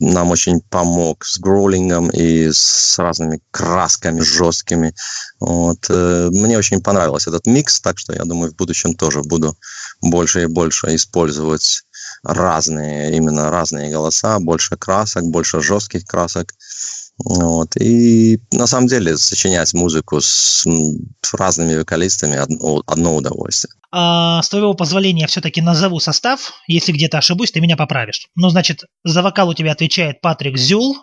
нам 0.00 0.30
очень 0.30 0.60
помог 0.60 1.24
с 1.24 1.38
гроулингом 1.38 2.10
и 2.10 2.50
с 2.52 2.98
разными 2.98 3.40
красками 3.50 4.20
жесткими. 4.20 4.94
Вот. 5.40 5.86
Э, 5.88 6.28
мне 6.30 6.58
очень 6.58 6.82
понравился 6.82 7.30
этот 7.30 7.46
микс, 7.46 7.80
так 7.80 7.98
что 7.98 8.12
я 8.12 8.24
думаю, 8.24 8.52
в 8.52 8.56
будущем 8.56 8.94
тоже 8.94 9.22
буду 9.22 9.56
больше 10.02 10.42
и 10.42 10.46
больше 10.46 10.94
использовать 10.94 11.82
разные, 12.22 13.16
именно 13.16 13.50
разные 13.50 13.90
голоса, 13.90 14.38
больше 14.38 14.76
красок, 14.76 15.24
больше 15.24 15.60
жестких 15.60 16.04
красок. 16.04 16.52
Вот. 17.18 17.76
И 17.76 18.40
на 18.52 18.66
самом 18.66 18.86
деле 18.86 19.16
сочинять 19.16 19.74
музыку 19.74 20.20
с 20.20 20.64
разными 21.32 21.76
вокалистами 21.76 22.36
одно, 22.36 22.82
одно 22.86 23.16
удовольствие. 23.16 23.72
А, 23.90 24.42
с 24.42 24.48
твоего 24.48 24.74
позволения 24.74 25.26
все-таки 25.26 25.60
назову 25.60 25.98
состав. 25.98 26.52
Если 26.66 26.92
где-то 26.92 27.18
ошибусь, 27.18 27.50
ты 27.50 27.60
меня 27.60 27.76
поправишь. 27.76 28.28
Ну, 28.36 28.48
значит, 28.50 28.84
за 29.04 29.22
вокал 29.22 29.48
у 29.48 29.54
тебя 29.54 29.72
отвечает 29.72 30.20
Патрик 30.20 30.56
Зюл, 30.56 30.96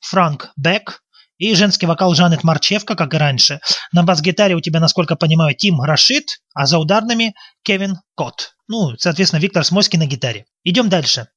Франк 0.00 0.52
Бек 0.56 1.02
и 1.38 1.54
женский 1.54 1.86
вокал 1.86 2.14
Жанет 2.14 2.44
Марчевка, 2.44 2.94
как 2.96 3.14
и 3.14 3.16
раньше. 3.16 3.60
На 3.92 4.02
бас-гитаре 4.02 4.54
у 4.54 4.60
тебя, 4.60 4.80
насколько 4.80 5.16
понимаю, 5.16 5.54
Тим 5.54 5.80
Рашид, 5.80 6.40
а 6.54 6.66
за 6.66 6.78
ударными 6.78 7.34
Кевин 7.62 7.96
Кот. 8.14 8.54
Ну, 8.66 8.96
соответственно, 8.98 9.40
Виктор 9.40 9.64
Смоський 9.64 9.98
на 9.98 10.06
гитаре. 10.06 10.44
Идем 10.64 10.88
дальше. 10.88 11.28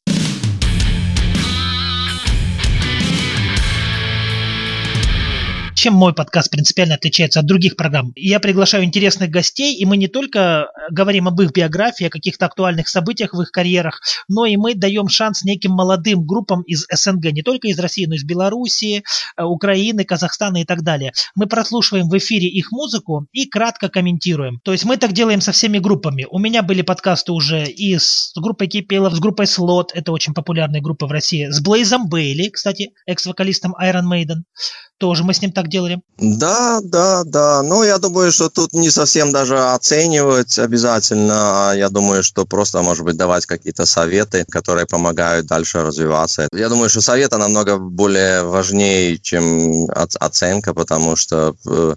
Чем 5.82 5.96
мой 5.96 6.14
подкаст 6.14 6.52
принципиально 6.52 6.94
отличается 6.94 7.40
от 7.40 7.48
других 7.48 7.76
программ? 7.76 8.12
Я 8.16 8.40
приглашаю 8.40 8.84
интересных 8.84 9.32
гостей, 9.32 9.74
и 9.74 9.84
мы 9.86 9.98
не 9.98 10.08
только 10.08 10.68
говорим 10.92 11.28
об 11.28 11.42
их 11.42 11.54
биографии, 11.54 12.06
о 12.06 12.12
каких-то 12.12 12.46
актуальных 12.46 12.88
событиях 12.88 13.34
в 13.34 13.42
их 13.42 13.50
карьерах, 13.50 14.00
но 14.28 14.46
и 14.46 14.58
мы 14.58 14.76
даем 14.76 15.08
шанс 15.08 15.42
неким 15.42 15.72
молодым 15.72 16.24
группам 16.24 16.62
из 16.62 16.86
СНГ, 16.94 17.32
не 17.32 17.42
только 17.42 17.68
из 17.68 17.80
России, 17.80 18.06
но 18.06 18.14
и 18.14 18.18
из 18.18 18.24
Белоруссии, 18.24 19.04
э, 19.38 19.44
Украины, 19.44 20.04
Казахстана 20.04 20.62
и 20.62 20.66
так 20.66 20.84
далее. 20.84 21.14
Мы 21.34 21.48
прослушиваем 21.48 22.10
в 22.10 22.16
эфире 22.20 22.48
их 22.48 22.72
музыку 22.72 23.26
и 23.32 23.48
кратко 23.48 23.90
комментируем. 23.90 24.60
То 24.64 24.74
есть 24.74 24.86
мы 24.86 24.98
так 24.98 25.14
делаем 25.14 25.42
со 25.42 25.52
всеми 25.52 25.80
группами. 25.80 26.28
У 26.30 26.38
меня 26.38 26.62
были 26.62 26.84
подкасты 26.84 27.32
уже 27.32 27.66
и 27.66 27.98
с 27.98 28.34
группой 28.36 28.68
Кипелов, 28.68 29.16
с 29.16 29.20
группой 29.20 29.48
Слот, 29.48 29.94
это 29.96 30.12
очень 30.12 30.36
популярная 30.36 30.80
группа 30.80 31.08
в 31.08 31.12
России, 31.12 31.50
с 31.50 31.60
Блейзом 31.60 32.08
Бейли, 32.08 32.50
кстати, 32.50 32.92
экс-вокалистом 33.08 33.74
Iron 33.82 34.06
Maiden. 34.08 34.44
Тоже 35.00 35.24
мы 35.24 35.34
с 35.34 35.42
ним 35.42 35.52
так 35.52 35.68
делали. 35.72 36.02
Да, 36.18 36.82
да, 36.84 37.24
да. 37.24 37.64
Но 37.64 37.84
я 37.84 37.98
думаю, 37.98 38.32
что 38.32 38.50
тут 38.50 38.74
не 38.74 38.92
совсем 38.92 39.32
даже 39.32 39.58
оценивать 39.58 40.60
обязательно. 40.60 41.74
Я 41.76 41.90
думаю, 41.90 42.22
что 42.24 42.46
просто, 42.46 42.82
может 42.84 43.04
быть, 43.04 43.18
давать 43.18 43.48
какие-то 43.48 43.86
советы, 43.86 44.46
которые 44.50 44.86
помогают 44.86 45.48
дальше 45.48 45.82
развиваться. 45.82 46.48
Я 46.54 46.70
думаю, 46.70 46.90
что 46.90 47.02
советы 47.02 47.38
намного 47.38 47.78
более 47.78 48.44
важнее, 48.44 49.18
чем 49.18 49.88
оценка, 49.90 50.74
потому 50.76 51.16
что 51.16 51.56
э, 51.68 51.96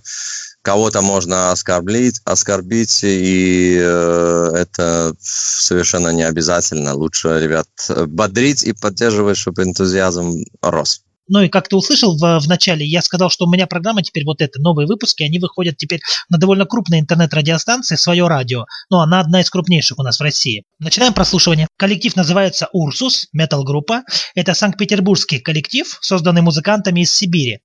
кого-то 0.63 1.03
можно 1.03 1.53
оскорбить, 1.53 2.21
оскорбить, 2.25 3.01
и 3.03 3.79
э, 3.79 4.51
это 4.55 5.15
совершенно 5.21 6.09
не 6.09 6.23
обязательно. 6.23 6.95
Лучше, 6.95 7.39
ребят, 7.41 7.69
бодрить 8.07 8.63
и 8.63 8.73
поддерживать, 8.73 9.37
чтобы 9.37 9.65
энтузиазм 9.65 10.45
рос. 10.63 11.03
Ну 11.29 11.43
и 11.43 11.49
как 11.49 11.69
ты 11.69 11.77
услышал 11.77 12.17
в, 12.17 12.41
в 12.41 12.49
начале, 12.49 12.87
я 12.87 13.03
сказал, 13.03 13.31
что 13.31 13.47
у 13.47 13.51
меня 13.51 13.67
программа 13.67 14.03
теперь 14.03 14.25
вот 14.25 14.43
эта, 14.43 14.61
новые 14.61 14.87
выпуски, 14.87 15.23
они 15.23 15.39
выходят 15.39 15.77
теперь 15.77 16.01
на 16.29 16.39
довольно 16.39 16.67
крупной 16.67 17.01
интернет-радиостанции 17.01 17.97
«Свое 17.97 18.27
радио». 18.29 18.67
Ну, 18.91 18.99
она 18.99 19.21
одна 19.21 19.41
из 19.41 19.51
крупнейших 19.51 19.99
у 19.99 20.03
нас 20.03 20.19
в 20.19 20.23
России. 20.23 20.65
Начинаем 20.79 21.15
прослушивание. 21.15 21.67
Коллектив 21.77 22.15
называется 22.17 22.69
«Урсус», 22.73 23.29
метал-группа. 23.33 24.03
Это 24.35 24.55
санкт-петербургский 24.55 25.39
коллектив, 25.39 25.99
созданный 26.01 26.43
музыкантами 26.43 27.01
из 27.01 27.15
Сибири. 27.15 27.61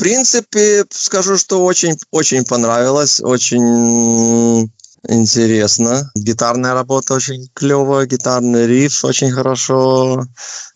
Принципе, 0.00 0.84
скажу, 0.90 1.36
что 1.36 1.62
очень, 1.64 1.94
очень 2.10 2.44
понравилось, 2.44 3.20
очень 3.20 4.72
интересно. 5.08 6.10
Гитарная 6.14 6.74
работа 6.74 7.14
очень 7.14 7.48
клевая, 7.54 8.06
гитарный 8.06 8.66
риф 8.66 9.04
очень 9.04 9.30
хорошо, 9.30 10.26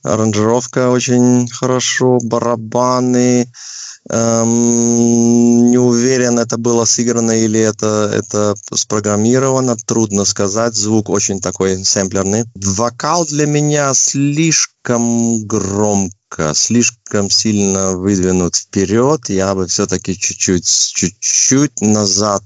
аранжировка 0.03 0.91
очень 0.91 1.49
хорошо, 1.49 2.19
барабаны. 2.23 3.51
Эм, 4.11 5.71
не 5.71 5.79
уверен, 5.79 6.39
это 6.39 6.59
было 6.59 6.85
сыграно 6.85 7.33
или 7.33 7.59
это, 7.59 8.11
это 8.13 8.55
спрограммировано, 8.75 9.77
трудно 9.77 10.27
сказать. 10.27 10.75
Звук 10.75 11.09
очень 11.09 11.41
такой 11.41 11.83
сэмплерный. 11.85 12.45
Вокал 12.55 13.25
для 13.25 13.47
меня 13.47 13.95
слишком 13.95 15.47
громко 15.47 16.53
слишком 16.55 17.31
сильно 17.31 17.97
выдвинут 17.97 18.57
вперед, 18.57 19.29
я 19.29 19.55
бы 19.55 19.69
все-таки 19.69 20.19
чуть-чуть, 20.19 20.67
чуть-чуть 20.67 21.81
назад 21.81 22.43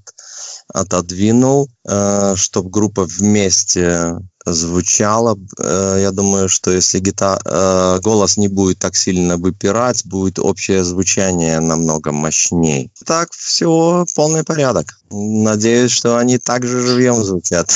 отодвинул, 0.73 1.69
э, 1.89 2.35
чтобы 2.37 2.71
группа 2.71 3.05
вместе 3.05 4.19
звучало. 4.45 5.39
Э, 5.59 5.99
я 6.01 6.11
думаю, 6.11 6.49
что 6.49 6.71
если 6.71 6.99
гитар, 7.01 7.41
э, 7.45 8.01
голос 8.03 8.37
не 8.37 8.49
будет 8.49 8.79
так 8.79 8.97
сильно 8.97 9.37
выпирать, 9.37 10.07
будет 10.07 10.39
общее 10.39 10.85
звучание 10.85 11.61
намного 11.61 12.13
мощнее. 12.13 12.91
Так, 13.05 13.33
все, 13.33 14.05
полный 14.15 14.45
порядок. 14.45 14.99
Надеюсь, 15.11 15.93
что 15.93 16.17
они 16.17 16.39
также 16.39 16.81
живьем 16.81 17.23
звучат. 17.25 17.73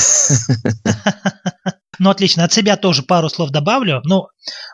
Ну, 1.98 2.08
отлично. 2.08 2.44
От 2.44 2.52
себя 2.52 2.76
тоже 2.76 3.02
пару 3.02 3.28
слов 3.28 3.50
добавлю. 3.50 4.00
Ну, 4.04 4.28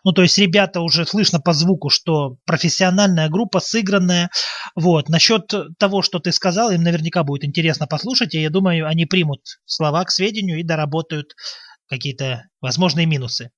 ну, 0.04 0.12
то 0.12 0.22
есть 0.22 0.38
ребята 0.38 0.81
уже 0.81 1.04
слышно 1.04 1.40
по 1.40 1.52
звуку, 1.52 1.90
что 1.90 2.37
профессиональная 2.46 3.28
группа, 3.28 3.59
сыгранная. 3.59 4.31
Вот. 4.76 5.09
Насчет 5.09 5.52
того, 5.78 6.02
что 6.02 6.20
ты 6.20 6.31
сказал, 6.31 6.70
им 6.70 6.83
наверняка 6.83 7.24
будет 7.24 7.44
интересно 7.44 7.88
послушать, 7.88 8.35
и 8.35 8.42
я 8.42 8.50
думаю, 8.50 8.87
они 8.87 9.04
примут 9.04 9.40
слова 9.66 10.04
к 10.04 10.11
сведению 10.11 10.61
и 10.61 10.62
доработают 10.62 11.35
какие-то 11.88 12.44
возможные 12.61 13.07
минусы. 13.07 13.50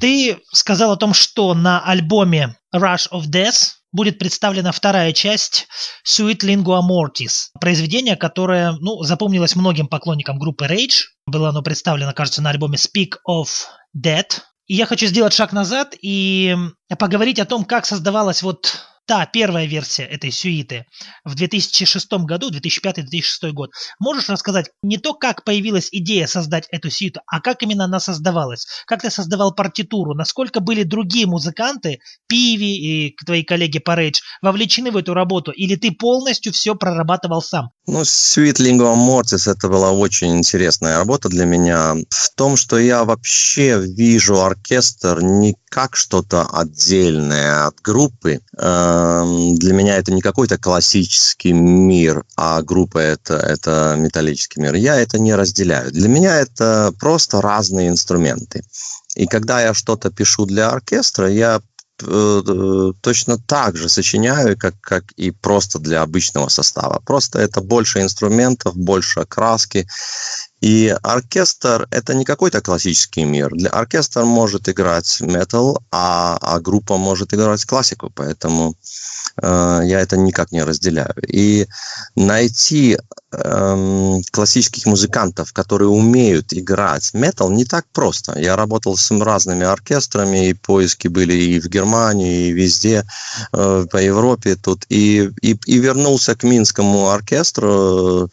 Ты 0.00 0.38
сказал 0.52 0.92
о 0.92 0.96
том, 0.96 1.14
что 1.14 1.54
на 1.54 1.80
альбоме 1.80 2.56
Rush 2.74 3.10
of 3.12 3.30
Death 3.30 3.76
будет 3.96 4.20
представлена 4.20 4.70
вторая 4.70 5.12
часть 5.12 5.66
Suite 6.06 6.42
Lingua 6.44 6.80
Mortis. 6.80 7.48
Произведение, 7.60 8.16
которое 8.16 8.72
ну, 8.78 9.02
запомнилось 9.02 9.56
многим 9.56 9.88
поклонникам 9.88 10.38
группы 10.38 10.66
Rage. 10.66 11.06
Было 11.26 11.48
оно 11.48 11.62
представлено, 11.62 12.12
кажется, 12.12 12.42
на 12.42 12.50
альбоме 12.50 12.76
Speak 12.76 13.14
of 13.28 13.48
Dead. 13.96 14.26
И 14.68 14.74
я 14.74 14.86
хочу 14.86 15.06
сделать 15.06 15.32
шаг 15.32 15.52
назад 15.52 15.94
и 16.00 16.54
поговорить 16.98 17.40
о 17.40 17.46
том, 17.46 17.64
как 17.64 17.86
создавалась 17.86 18.42
вот 18.42 18.86
та 19.06 19.24
первая 19.26 19.66
версия 19.66 20.02
этой 20.02 20.30
сюиты 20.32 20.84
в 21.24 21.34
2006 21.34 22.12
году, 22.24 22.50
2005-2006 22.50 23.52
год. 23.52 23.70
Можешь 24.00 24.28
рассказать 24.28 24.70
не 24.82 24.98
то, 24.98 25.14
как 25.14 25.44
появилась 25.44 25.88
идея 25.92 26.26
создать 26.26 26.66
эту 26.70 26.90
сюиту, 26.90 27.20
а 27.26 27.40
как 27.40 27.62
именно 27.62 27.84
она 27.84 28.00
создавалась? 28.00 28.66
Как 28.86 29.02
ты 29.02 29.10
создавал 29.10 29.54
партитуру? 29.54 30.14
Насколько 30.14 30.60
были 30.60 30.82
другие 30.82 31.26
музыканты, 31.26 32.00
Пиви 32.26 32.76
и 32.76 33.16
твои 33.24 33.44
коллеги 33.44 33.78
по 33.78 33.92
Rage, 33.92 34.18
вовлечены 34.42 34.90
в 34.90 34.96
эту 34.96 35.14
работу? 35.14 35.52
Или 35.52 35.76
ты 35.76 35.92
полностью 35.92 36.52
все 36.52 36.74
прорабатывал 36.74 37.42
сам? 37.42 37.70
Ну, 37.86 38.02
Sweet 38.02 38.56
Lingua 38.56 38.96
Mortis 38.96 39.50
это 39.50 39.68
была 39.68 39.92
очень 39.92 40.36
интересная 40.36 40.98
работа 40.98 41.28
для 41.28 41.44
меня. 41.44 41.94
В 42.10 42.34
том, 42.34 42.56
что 42.56 42.78
я 42.78 43.04
вообще 43.04 43.80
вижу 43.80 44.42
оркестр 44.42 45.20
не 45.22 45.54
как 45.70 45.94
что-то 45.94 46.46
отдельное 46.52 47.66
от 47.66 47.80
группы. 47.82 48.40
Эм, 48.58 48.95
для 49.56 49.72
меня 49.72 49.96
это 49.96 50.12
не 50.12 50.20
какой-то 50.20 50.58
классический 50.58 51.52
мир, 51.52 52.24
а 52.36 52.62
группа 52.62 52.98
это, 52.98 53.34
это 53.34 53.94
металлический 53.98 54.60
мир. 54.60 54.74
Я 54.74 54.96
это 54.96 55.18
не 55.18 55.34
разделяю. 55.34 55.90
Для 55.92 56.08
меня 56.08 56.36
это 56.38 56.92
просто 56.98 57.40
разные 57.40 57.88
инструменты. 57.88 58.62
И 59.14 59.26
когда 59.26 59.62
я 59.62 59.74
что-то 59.74 60.10
пишу 60.10 60.46
для 60.46 60.70
оркестра, 60.70 61.30
я 61.30 61.60
точно 61.98 63.38
так 63.46 63.76
же 63.76 63.88
сочиняю, 63.88 64.56
как, 64.58 64.74
как 64.80 65.12
и 65.12 65.30
просто 65.30 65.78
для 65.78 66.02
обычного 66.02 66.48
состава. 66.48 67.00
Просто 67.04 67.38
это 67.38 67.60
больше 67.60 68.00
инструментов, 68.02 68.76
больше 68.76 69.24
краски. 69.24 69.86
И 70.60 70.94
оркестр– 71.02 71.86
это 71.90 72.14
не 72.14 72.24
какой-то 72.24 72.60
классический 72.60 73.24
мир. 73.24 73.50
Для 73.52 73.70
оркестра 73.70 74.24
может 74.24 74.68
играть 74.68 75.20
метал, 75.20 75.82
а, 75.90 76.38
а 76.40 76.60
группа 76.60 76.96
может 76.96 77.34
играть 77.34 77.64
классику, 77.64 78.10
поэтому 78.14 78.70
э, 78.70 78.74
я 79.42 80.00
это 80.00 80.16
никак 80.16 80.52
не 80.52 80.62
разделяю. 80.62 81.14
И 81.28 81.66
найти 82.14 82.98
э, 83.32 84.20
классических 84.30 84.86
музыкантов, 84.86 85.52
которые 85.52 85.88
умеют 85.88 86.52
играть 86.52 87.12
метал, 87.14 87.50
не 87.50 87.64
так 87.64 87.86
просто. 87.92 88.38
Я 88.38 88.56
работал 88.56 88.96
с 88.96 89.10
разными 89.10 89.64
оркестрами, 89.64 90.48
и 90.48 90.54
поиски 90.54 91.08
были 91.08 91.34
и 91.34 91.60
в 91.60 91.68
Германии, 91.68 92.48
и 92.48 92.52
везде, 92.52 93.04
э, 93.52 93.86
по 93.90 93.96
Европе 93.96 94.56
тут. 94.56 94.84
И, 94.88 95.30
и, 95.42 95.58
и 95.66 95.78
вернулся 95.78 96.34
к 96.34 96.42
Минскому 96.42 97.10
оркестру, 97.10 98.28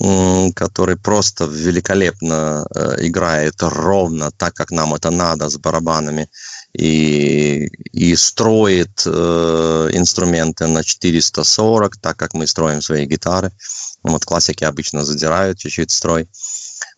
э, 0.00 0.50
который 0.54 0.96
просто 0.96 1.44
великолепно 1.44 2.66
э, 2.74 3.06
играет 3.06 3.62
ровно 3.62 4.30
так, 4.30 4.54
как 4.54 4.70
нам 4.70 4.94
это 4.94 5.10
надо, 5.10 5.48
с 5.48 5.56
барабанами, 5.56 6.28
и, 6.74 7.66
и 7.92 8.16
строит 8.16 9.02
э, 9.06 9.88
инструменты 9.92 10.66
на 10.66 10.82
440, 10.82 11.96
так 11.98 12.16
как 12.16 12.34
мы 12.34 12.46
строим 12.46 12.80
свои 12.80 13.06
гитары. 13.06 13.52
Вот 14.02 14.24
классики 14.24 14.64
обычно 14.64 15.04
задирают 15.04 15.58
чуть-чуть 15.58 15.90
строй. 15.90 16.28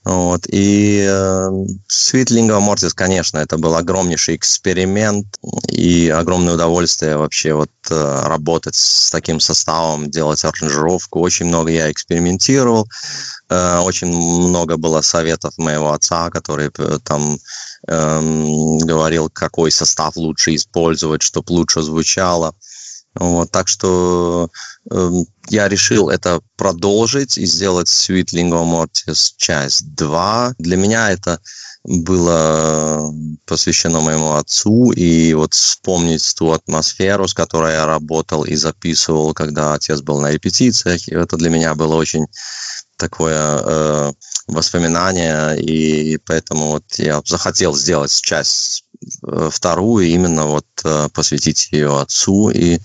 Вот. 0.04 0.46
И 0.48 1.02
э, 1.08 1.48
Sweet 1.90 2.26
Lingua 2.26 2.94
конечно, 2.94 3.38
это 3.38 3.56
был 3.56 3.74
огромнейший 3.74 4.36
эксперимент 4.36 5.26
и 5.68 6.10
огромное 6.10 6.54
удовольствие 6.54 7.16
вообще 7.16 7.54
вот 7.54 7.70
э, 7.90 8.22
работать 8.26 8.74
с 8.74 9.10
таким 9.10 9.40
составом, 9.40 10.10
делать 10.10 10.44
аранжировку. 10.44 11.20
Очень 11.20 11.46
много 11.46 11.70
я 11.70 11.90
экспериментировал, 11.90 12.86
э, 13.48 13.78
очень 13.78 14.08
много 14.08 14.76
было 14.76 15.00
советов 15.00 15.54
моего 15.56 15.92
отца, 15.92 16.28
который 16.28 16.70
э, 16.76 16.98
там 17.02 17.38
э, 17.86 18.20
говорил, 18.80 19.30
какой 19.30 19.70
состав 19.70 20.16
лучше 20.16 20.54
использовать, 20.54 21.22
чтобы 21.22 21.52
лучше 21.52 21.82
звучало. 21.82 22.54
Вот, 23.14 23.50
так 23.52 23.68
что 23.68 24.50
э, 24.90 25.10
я 25.48 25.68
решил 25.68 26.10
это 26.10 26.40
продолжить 26.56 27.38
и 27.38 27.46
сделать 27.46 27.86
Sweet 27.86 28.34
Lingua 28.34 28.64
Mortis 28.64 29.34
часть 29.36 29.94
2. 29.94 30.54
Для 30.58 30.76
меня 30.76 31.12
это 31.12 31.38
было 31.84 33.12
посвящено 33.46 34.00
моему 34.00 34.34
отцу, 34.34 34.90
и 34.92 35.34
вот 35.34 35.54
вспомнить 35.54 36.34
ту 36.36 36.52
атмосферу, 36.52 37.28
с 37.28 37.34
которой 37.34 37.74
я 37.74 37.86
работал 37.86 38.44
и 38.44 38.56
записывал, 38.56 39.34
когда 39.34 39.74
отец 39.74 40.00
был 40.00 40.18
на 40.18 40.30
репетициях, 40.30 41.06
и 41.06 41.14
это 41.14 41.36
для 41.36 41.50
меня 41.50 41.74
было 41.74 41.94
очень 41.94 42.26
такое 42.96 43.60
э, 43.62 44.12
воспоминание, 44.46 45.60
и 45.60 46.18
поэтому 46.18 46.72
вот 46.72 46.84
я 46.98 47.22
захотел 47.24 47.74
сделать 47.74 48.20
часть 48.22 48.84
Э, 49.26 49.48
вторую 49.52 50.06
именно 50.06 50.46
вот 50.46 50.66
э, 50.84 51.08
посвятить 51.12 51.68
ее 51.72 52.00
отцу. 52.00 52.50
И 52.50 52.78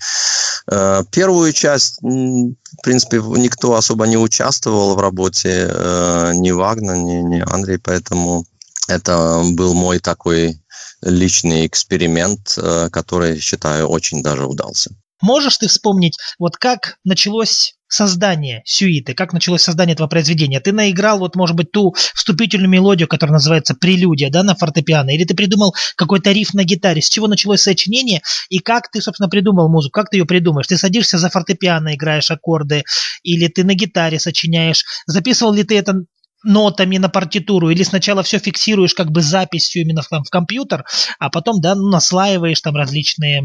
э, 0.70 1.04
первую 1.10 1.52
часть, 1.52 2.00
в 2.02 2.82
принципе, 2.82 3.18
никто 3.18 3.74
особо 3.74 4.06
не 4.06 4.16
участвовал 4.16 4.94
в 4.94 5.00
работе, 5.00 5.68
э, 5.70 6.32
ни 6.34 6.50
Вагнер, 6.50 6.96
ни, 6.96 7.36
ни 7.36 7.44
Андрей, 7.46 7.78
поэтому 7.78 8.44
это 8.88 9.42
был 9.52 9.74
мой 9.74 9.98
такой 9.98 10.62
личный 11.02 11.66
эксперимент, 11.66 12.54
э, 12.56 12.88
который, 12.90 13.38
считаю, 13.40 13.86
очень 13.86 14.22
даже 14.22 14.46
удался. 14.46 14.90
Можешь 15.22 15.58
ты 15.58 15.68
вспомнить, 15.68 16.16
вот 16.38 16.56
как 16.56 16.96
началось 17.04 17.74
создание 17.90 18.62
сюиты, 18.64 19.14
как 19.14 19.32
началось 19.34 19.62
создание 19.62 19.94
этого 19.94 20.08
произведения? 20.08 20.60
Ты 20.60 20.72
наиграл, 20.72 21.18
вот, 21.18 21.36
может 21.36 21.56
быть, 21.56 21.72
ту 21.72 21.94
вступительную 22.14 22.70
мелодию, 22.70 23.08
которая 23.08 23.34
называется 23.34 23.74
прелюдия, 23.74 24.30
да, 24.30 24.42
на 24.42 24.54
фортепиано, 24.54 25.10
или 25.10 25.24
ты 25.24 25.34
придумал 25.34 25.74
какой-то 25.96 26.32
риф 26.32 26.54
на 26.54 26.64
гитаре, 26.64 27.02
с 27.02 27.10
чего 27.10 27.26
началось 27.26 27.60
сочинение, 27.60 28.22
и 28.48 28.60
как 28.60 28.90
ты, 28.90 29.02
собственно, 29.02 29.28
придумал 29.28 29.68
музыку, 29.68 29.92
как 29.92 30.10
ты 30.10 30.18
ее 30.18 30.24
придумаешь? 30.24 30.68
Ты 30.68 30.78
садишься 30.78 31.18
за 31.18 31.28
фортепиано, 31.28 31.94
играешь 31.94 32.30
аккорды, 32.30 32.84
или 33.22 33.48
ты 33.48 33.64
на 33.64 33.74
гитаре 33.74 34.18
сочиняешь? 34.18 34.84
Записывал 35.06 35.52
ли 35.52 35.64
ты 35.64 35.76
это 35.76 36.04
нотами 36.42 36.98
на 36.98 37.08
партитуру, 37.08 37.70
или 37.70 37.82
сначала 37.82 38.22
все 38.22 38.38
фиксируешь 38.38 38.94
как 38.94 39.10
бы 39.10 39.22
записью 39.22 39.82
именно 39.82 40.02
в, 40.02 40.08
там, 40.08 40.24
в 40.24 40.30
компьютер, 40.30 40.84
а 41.18 41.30
потом, 41.30 41.60
да, 41.60 41.74
наслаиваешь 41.74 42.60
там 42.60 42.76
различные 42.76 43.42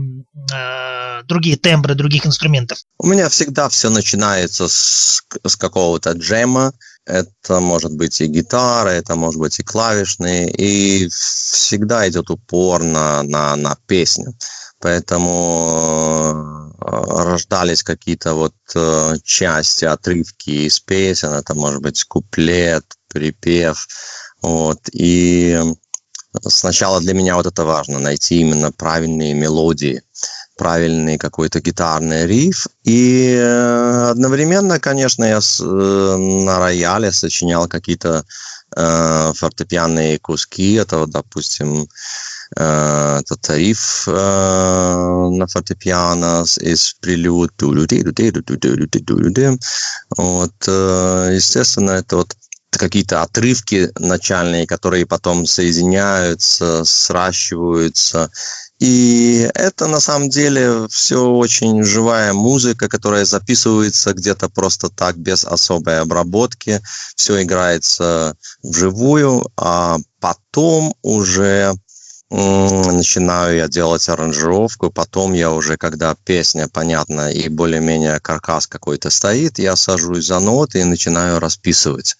э, 0.53 1.23
другие 1.23 1.57
тембры 1.57 1.95
других 1.95 2.25
инструментов? 2.25 2.79
У 2.97 3.07
меня 3.07 3.29
всегда 3.29 3.69
все 3.69 3.89
начинается 3.89 4.67
с, 4.67 5.23
с 5.45 5.55
какого-то 5.55 6.11
джема, 6.11 6.73
это 7.05 7.59
может 7.59 7.95
быть 7.95 8.19
и 8.21 8.27
гитара, 8.27 8.89
это 8.89 9.15
может 9.15 9.39
быть 9.39 9.59
и 9.59 9.63
клавишные, 9.63 10.49
и 10.49 11.07
всегда 11.09 12.07
идет 12.09 12.29
упор 12.29 12.83
на, 12.83 13.23
на, 13.23 13.55
на 13.55 13.77
песню. 13.87 14.33
Поэтому 14.85 16.75
э, 16.79 17.23
рождались 17.23 17.81
какие-то 17.81 18.35
вот 18.35 18.53
э, 18.75 19.15
части, 19.23 19.83
отрывки 19.83 20.67
из 20.67 20.79
песен, 20.79 21.33
это 21.33 21.55
может 21.55 21.81
быть 21.81 22.03
куплет, 22.03 22.85
припев, 23.07 23.87
вот, 24.43 24.77
и 24.91 25.59
сначала 26.39 27.01
для 27.01 27.15
меня 27.15 27.35
вот 27.35 27.47
это 27.47 27.65
важно, 27.65 27.97
найти 27.97 28.41
именно 28.41 28.71
правильные 28.71 29.33
мелодии, 29.33 30.03
правильный 30.55 31.17
какой-то 31.17 31.61
гитарный 31.61 32.27
риф. 32.27 32.67
И 32.83 33.33
э, 33.35 34.09
одновременно, 34.11 34.79
конечно, 34.79 35.23
я 35.23 35.39
на 35.57 36.59
рояле 36.59 37.11
сочинял 37.11 37.67
какие-то 37.67 38.23
фортепианные 38.69 40.19
куски. 40.19 40.73
Это, 40.73 40.97
вот, 40.97 41.09
допустим, 41.09 41.87
э, 42.55 43.19
это 43.21 43.35
тариф 43.35 44.07
э, 44.07 44.11
на 44.11 45.47
фортепиано 45.47 46.45
из 46.59 46.93
прелюд. 47.01 47.51
Вот, 50.17 50.53
естественно, 50.67 51.91
это 51.91 52.17
вот 52.17 52.35
какие-то 52.77 53.21
отрывки 53.21 53.91
начальные, 53.97 54.67
которые 54.67 55.05
потом 55.05 55.45
соединяются, 55.45 56.83
сращиваются. 56.85 58.29
И 58.79 59.49
это 59.53 59.87
на 59.87 60.01
самом 60.01 60.29
деле 60.29 60.87
все 60.89 61.25
очень 61.25 61.83
живая 61.83 62.33
музыка, 62.33 62.89
которая 62.89 63.23
записывается 63.23 64.13
где-то 64.13 64.49
просто 64.49 64.89
так, 64.89 65.17
без 65.17 65.45
особой 65.45 65.99
обработки. 65.99 66.81
Все 67.15 67.41
играется 67.41 68.35
вживую, 68.63 69.49
а 69.55 69.97
потом 70.19 70.93
уже 71.01 71.73
начинаю 72.31 73.57
я 73.57 73.67
делать 73.67 74.09
аранжировку, 74.09 74.89
потом 74.89 75.33
я 75.33 75.51
уже, 75.51 75.77
когда 75.77 76.15
песня 76.25 76.67
понятна 76.67 77.31
и 77.31 77.49
более-менее 77.49 78.19
каркас 78.19 78.67
какой-то 78.67 79.09
стоит, 79.09 79.59
я 79.59 79.75
сажусь 79.75 80.25
за 80.25 80.39
ноты 80.39 80.81
и 80.81 80.85
начинаю 80.85 81.39
расписывать. 81.39 82.15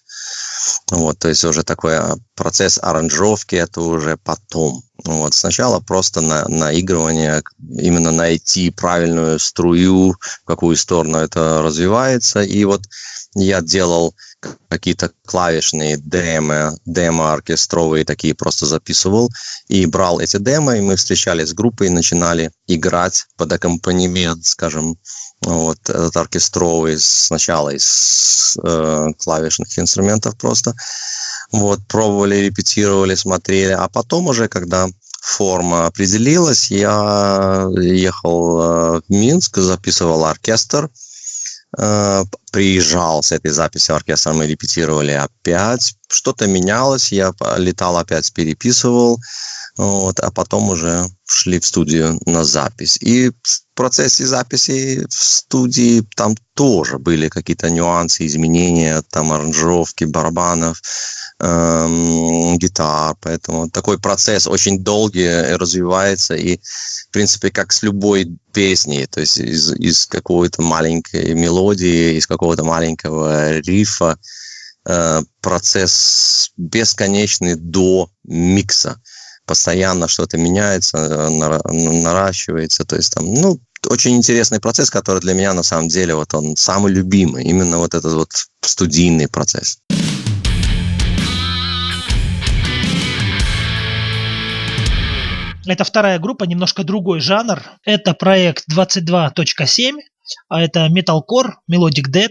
Вот, 0.90 1.18
то 1.18 1.28
есть 1.28 1.44
уже 1.44 1.62
такой 1.62 1.96
а, 1.96 2.16
процесс 2.34 2.78
аранжировки 2.80 3.56
это 3.56 3.80
уже 3.80 4.16
потом. 4.16 4.82
Вот, 5.04 5.34
сначала 5.34 5.80
просто 5.80 6.20
на, 6.20 6.46
наигрывание, 6.48 7.42
именно 7.58 8.10
найти 8.10 8.70
правильную 8.70 9.38
струю, 9.38 10.16
в 10.20 10.44
какую 10.44 10.76
сторону 10.76 11.18
это 11.18 11.62
развивается. 11.62 12.42
И 12.42 12.64
вот 12.64 12.82
я 13.34 13.60
делал 13.60 14.14
какие-то 14.68 15.10
клавишные 15.24 15.96
демо, 15.96 16.76
демо-оркестровые 16.86 18.04
такие 18.04 18.34
просто 18.34 18.66
записывал 18.66 19.30
и 19.68 19.86
брал 19.86 20.20
эти 20.20 20.38
демо, 20.38 20.76
и 20.76 20.80
мы 20.80 20.96
встречались 20.96 21.50
с 21.50 21.54
группой 21.54 21.86
и 21.86 21.90
начинали 21.90 22.50
играть 22.66 23.26
под 23.36 23.52
аккомпанемент, 23.52 24.44
скажем, 24.44 24.96
вот 25.42 25.78
этот 25.88 26.16
оркестровый 26.16 26.98
сначала 26.98 27.70
из 27.70 28.56
э, 28.62 29.08
клавишных 29.18 29.78
инструментов 29.78 30.36
просто. 30.36 30.74
Вот, 31.52 31.80
пробовали, 31.86 32.36
репетировали, 32.36 33.14
смотрели, 33.14 33.72
а 33.72 33.88
потом 33.88 34.26
уже, 34.26 34.48
когда 34.48 34.88
форма 35.20 35.86
определилась, 35.86 36.70
я 36.70 37.66
ехал 37.76 38.60
э, 38.60 39.00
в 39.00 39.02
Минск, 39.08 39.58
записывал 39.58 40.24
оркестр, 40.24 40.90
э, 41.76 42.24
приезжал 42.52 43.22
с 43.22 43.32
этой 43.32 43.50
записью 43.50 43.94
оркестра, 43.94 44.32
мы 44.32 44.46
репетировали 44.46 45.12
опять, 45.12 45.96
что-то 46.08 46.46
менялось, 46.46 47.12
я 47.12 47.32
летал 47.56 47.96
опять, 47.98 48.32
переписывал, 48.32 49.20
вот, 49.76 50.20
а 50.20 50.30
потом 50.30 50.70
уже 50.70 51.06
шли 51.28 51.60
в 51.60 51.66
студию 51.66 52.18
на 52.24 52.44
запись. 52.44 52.96
И 53.00 53.30
в 53.30 53.62
процессе 53.74 54.24
записи 54.24 55.06
в 55.08 55.14
студии 55.14 56.02
там 56.16 56.34
тоже 56.54 56.98
были 56.98 57.28
какие-то 57.28 57.68
нюансы, 57.68 58.26
изменения, 58.26 59.02
там 59.10 59.32
аранжировки 59.32 60.04
барабанов, 60.04 60.80
эм, 61.40 62.56
гитар, 62.56 63.16
поэтому 63.20 63.68
такой 63.68 63.98
процесс 63.98 64.46
очень 64.46 64.82
долгий 64.82 65.28
развивается. 65.56 66.34
И, 66.34 66.56
в 66.56 67.10
принципе, 67.10 67.50
как 67.50 67.72
с 67.72 67.82
любой 67.82 68.38
песней, 68.54 69.06
то 69.06 69.20
есть 69.20 69.36
из, 69.36 69.72
из 69.72 70.06
какой-то 70.06 70.62
маленькой 70.62 71.34
мелодии, 71.34 72.16
из 72.16 72.26
какого-то 72.26 72.64
маленького 72.64 73.58
рифа, 73.58 74.18
э, 74.88 75.22
процесс 75.42 76.52
бесконечный 76.56 77.56
до 77.56 78.08
микса 78.24 78.98
постоянно 79.46 80.08
что-то 80.08 80.36
меняется, 80.36 81.30
наращивается. 81.30 82.84
То 82.84 82.96
есть 82.96 83.14
там, 83.14 83.32
ну, 83.32 83.60
очень 83.88 84.16
интересный 84.16 84.60
процесс, 84.60 84.90
который 84.90 85.20
для 85.20 85.34
меня 85.34 85.54
на 85.54 85.62
самом 85.62 85.88
деле 85.88 86.14
вот 86.14 86.34
он 86.34 86.56
самый 86.56 86.92
любимый, 86.92 87.44
именно 87.44 87.78
вот 87.78 87.94
этот 87.94 88.12
вот 88.14 88.30
студийный 88.60 89.28
процесс. 89.28 89.78
Это 95.66 95.82
вторая 95.84 96.18
группа, 96.20 96.44
немножко 96.44 96.84
другой 96.84 97.20
жанр. 97.20 97.60
Это 97.84 98.14
проект 98.14 98.64
22.7, 98.72 99.96
а 100.48 100.62
это 100.62 100.86
Metalcore, 100.86 101.54
Melodic 101.70 102.08
Dead. 102.08 102.30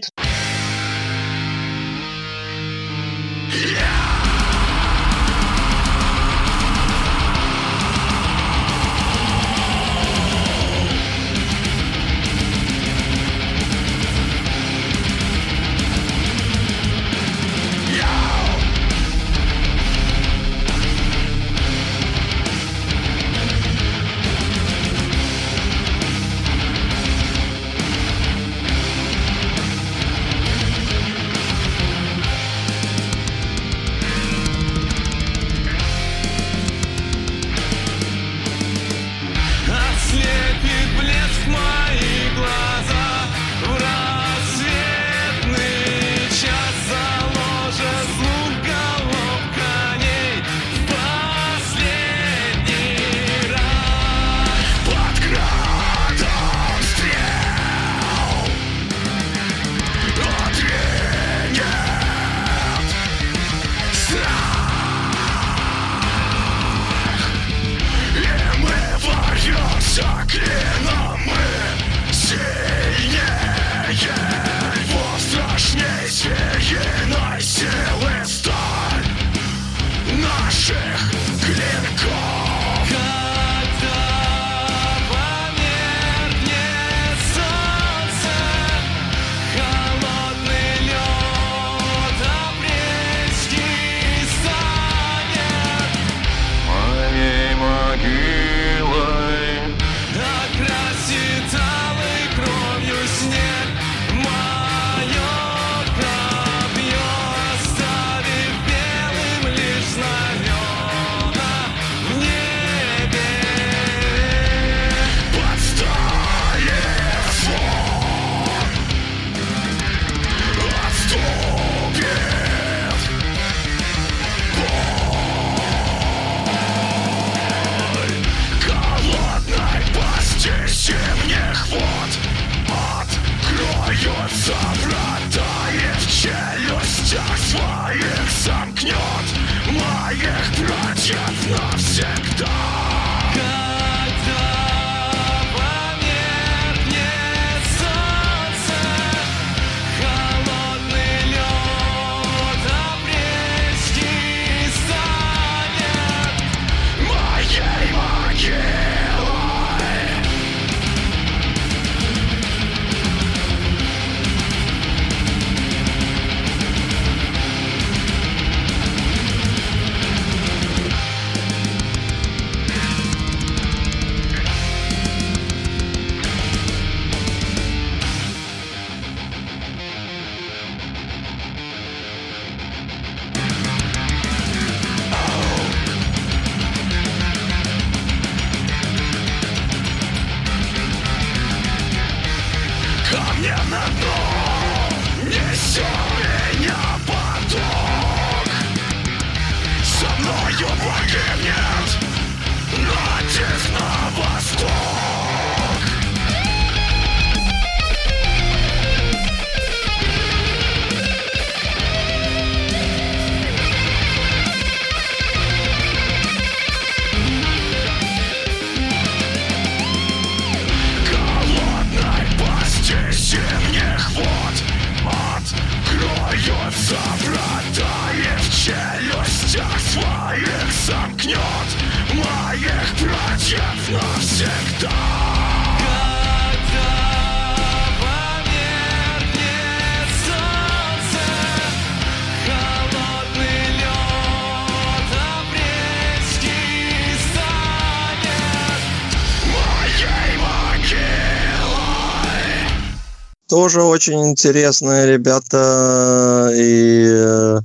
Тоже 253.66 253.82
очень 253.82 254.28
интересные 254.28 255.06
ребята 255.06 256.52
и 256.54 257.04
э, 257.04 257.58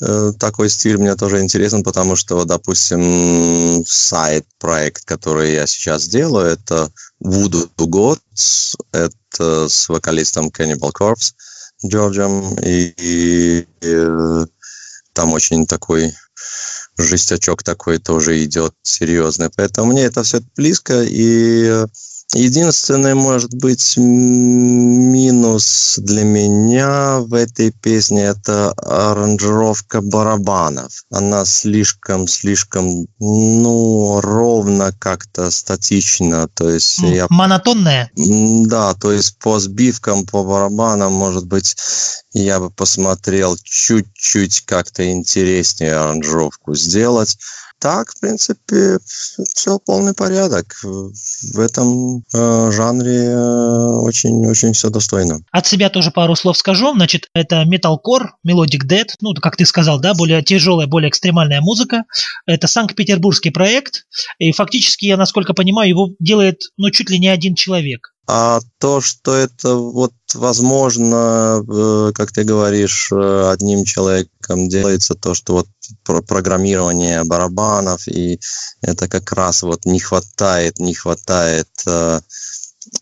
э, 0.00 0.32
такой 0.38 0.70
стиль 0.70 0.96
мне 0.96 1.14
тоже 1.16 1.42
интересен, 1.42 1.82
потому 1.82 2.16
что, 2.16 2.46
допустим, 2.46 3.84
сайт-проект, 3.86 5.04
который 5.04 5.52
я 5.52 5.66
сейчас 5.66 6.08
делаю, 6.08 6.46
это 6.46 6.90
Voodoo 7.22 7.68
Gods, 7.76 8.74
это 8.90 9.68
с 9.68 9.90
вокалистом 9.90 10.48
Cannibal 10.48 10.92
Corpse 10.98 11.34
Джорджем, 11.86 12.54
и, 12.60 12.94
и, 12.96 13.66
и 13.82 14.06
там 15.12 15.34
очень 15.34 15.66
такой 15.66 16.14
жестячок 16.96 17.62
такой 17.62 17.98
тоже 17.98 18.42
идет 18.42 18.72
серьезный. 18.80 19.50
Поэтому 19.54 19.92
мне 19.92 20.04
это 20.04 20.22
все 20.22 20.40
близко, 20.56 21.02
и 21.02 21.84
Единственный, 22.32 23.14
может 23.14 23.54
быть, 23.54 23.96
минус 23.96 25.98
для 25.98 26.24
меня 26.24 27.20
в 27.20 27.34
этой 27.34 27.70
песне 27.70 28.24
это 28.24 28.72
аранжировка 28.72 30.00
барабанов. 30.00 31.04
Она 31.10 31.44
слишком, 31.44 32.26
слишком, 32.26 33.06
ну, 33.20 34.20
ровно 34.20 34.92
как-то 34.98 35.50
статично. 35.50 36.48
То 36.48 36.70
есть 36.70 36.98
я... 36.98 37.26
Монотонная? 37.28 38.10
Да, 38.16 38.94
то 38.94 39.12
есть 39.12 39.38
по 39.38 39.60
сбивкам, 39.60 40.26
по 40.26 40.42
барабанам, 40.42 41.12
может 41.12 41.46
быть, 41.46 41.76
я 42.32 42.58
бы 42.58 42.70
посмотрел 42.70 43.56
чуть-чуть 43.62 44.62
как-то 44.62 45.08
интереснее 45.08 45.94
аранжировку 45.94 46.74
сделать 46.74 47.36
так, 47.84 48.12
в 48.12 48.18
принципе, 48.18 48.96
все 49.04 49.78
полный 49.78 50.14
порядок. 50.14 50.74
В 50.82 51.60
этом 51.60 52.24
э, 52.34 52.70
жанре 52.72 53.36
очень-очень 53.36 54.70
э, 54.70 54.72
все 54.72 54.88
достойно. 54.88 55.40
От 55.52 55.66
себя 55.66 55.90
тоже 55.90 56.10
пару 56.10 56.34
слов 56.34 56.56
скажу. 56.56 56.94
Значит, 56.94 57.28
это 57.34 57.62
Metalcore, 57.70 58.28
Melodic 58.48 58.86
Dead, 58.88 59.04
ну, 59.20 59.34
как 59.34 59.58
ты 59.58 59.66
сказал, 59.66 60.00
да, 60.00 60.14
более 60.14 60.42
тяжелая, 60.42 60.86
более 60.86 61.10
экстремальная 61.10 61.60
музыка. 61.60 62.04
Это 62.46 62.68
Санкт-Петербургский 62.68 63.50
проект, 63.50 64.06
и 64.38 64.52
фактически, 64.52 65.04
я 65.04 65.18
насколько 65.18 65.52
понимаю, 65.52 65.90
его 65.90 66.08
делает, 66.18 66.62
ну, 66.78 66.90
чуть 66.90 67.10
ли 67.10 67.18
не 67.18 67.28
один 67.28 67.54
человек. 67.54 68.13
А 68.26 68.60
то, 68.78 69.00
что 69.00 69.34
это 69.34 69.74
вот 69.74 70.12
возможно, 70.32 71.62
э, 71.62 72.12
как 72.14 72.32
ты 72.32 72.44
говоришь, 72.44 73.10
э, 73.12 73.50
одним 73.50 73.84
человеком 73.84 74.68
делается, 74.68 75.14
то, 75.14 75.34
что 75.34 75.52
вот 75.54 75.68
программирование 76.26 77.24
барабанов, 77.24 78.08
и 78.08 78.40
это 78.80 79.08
как 79.08 79.32
раз 79.32 79.62
вот 79.62 79.84
не 79.84 80.00
хватает, 80.00 80.78
не 80.78 80.94
хватает 80.94 81.68
э, 81.86 82.20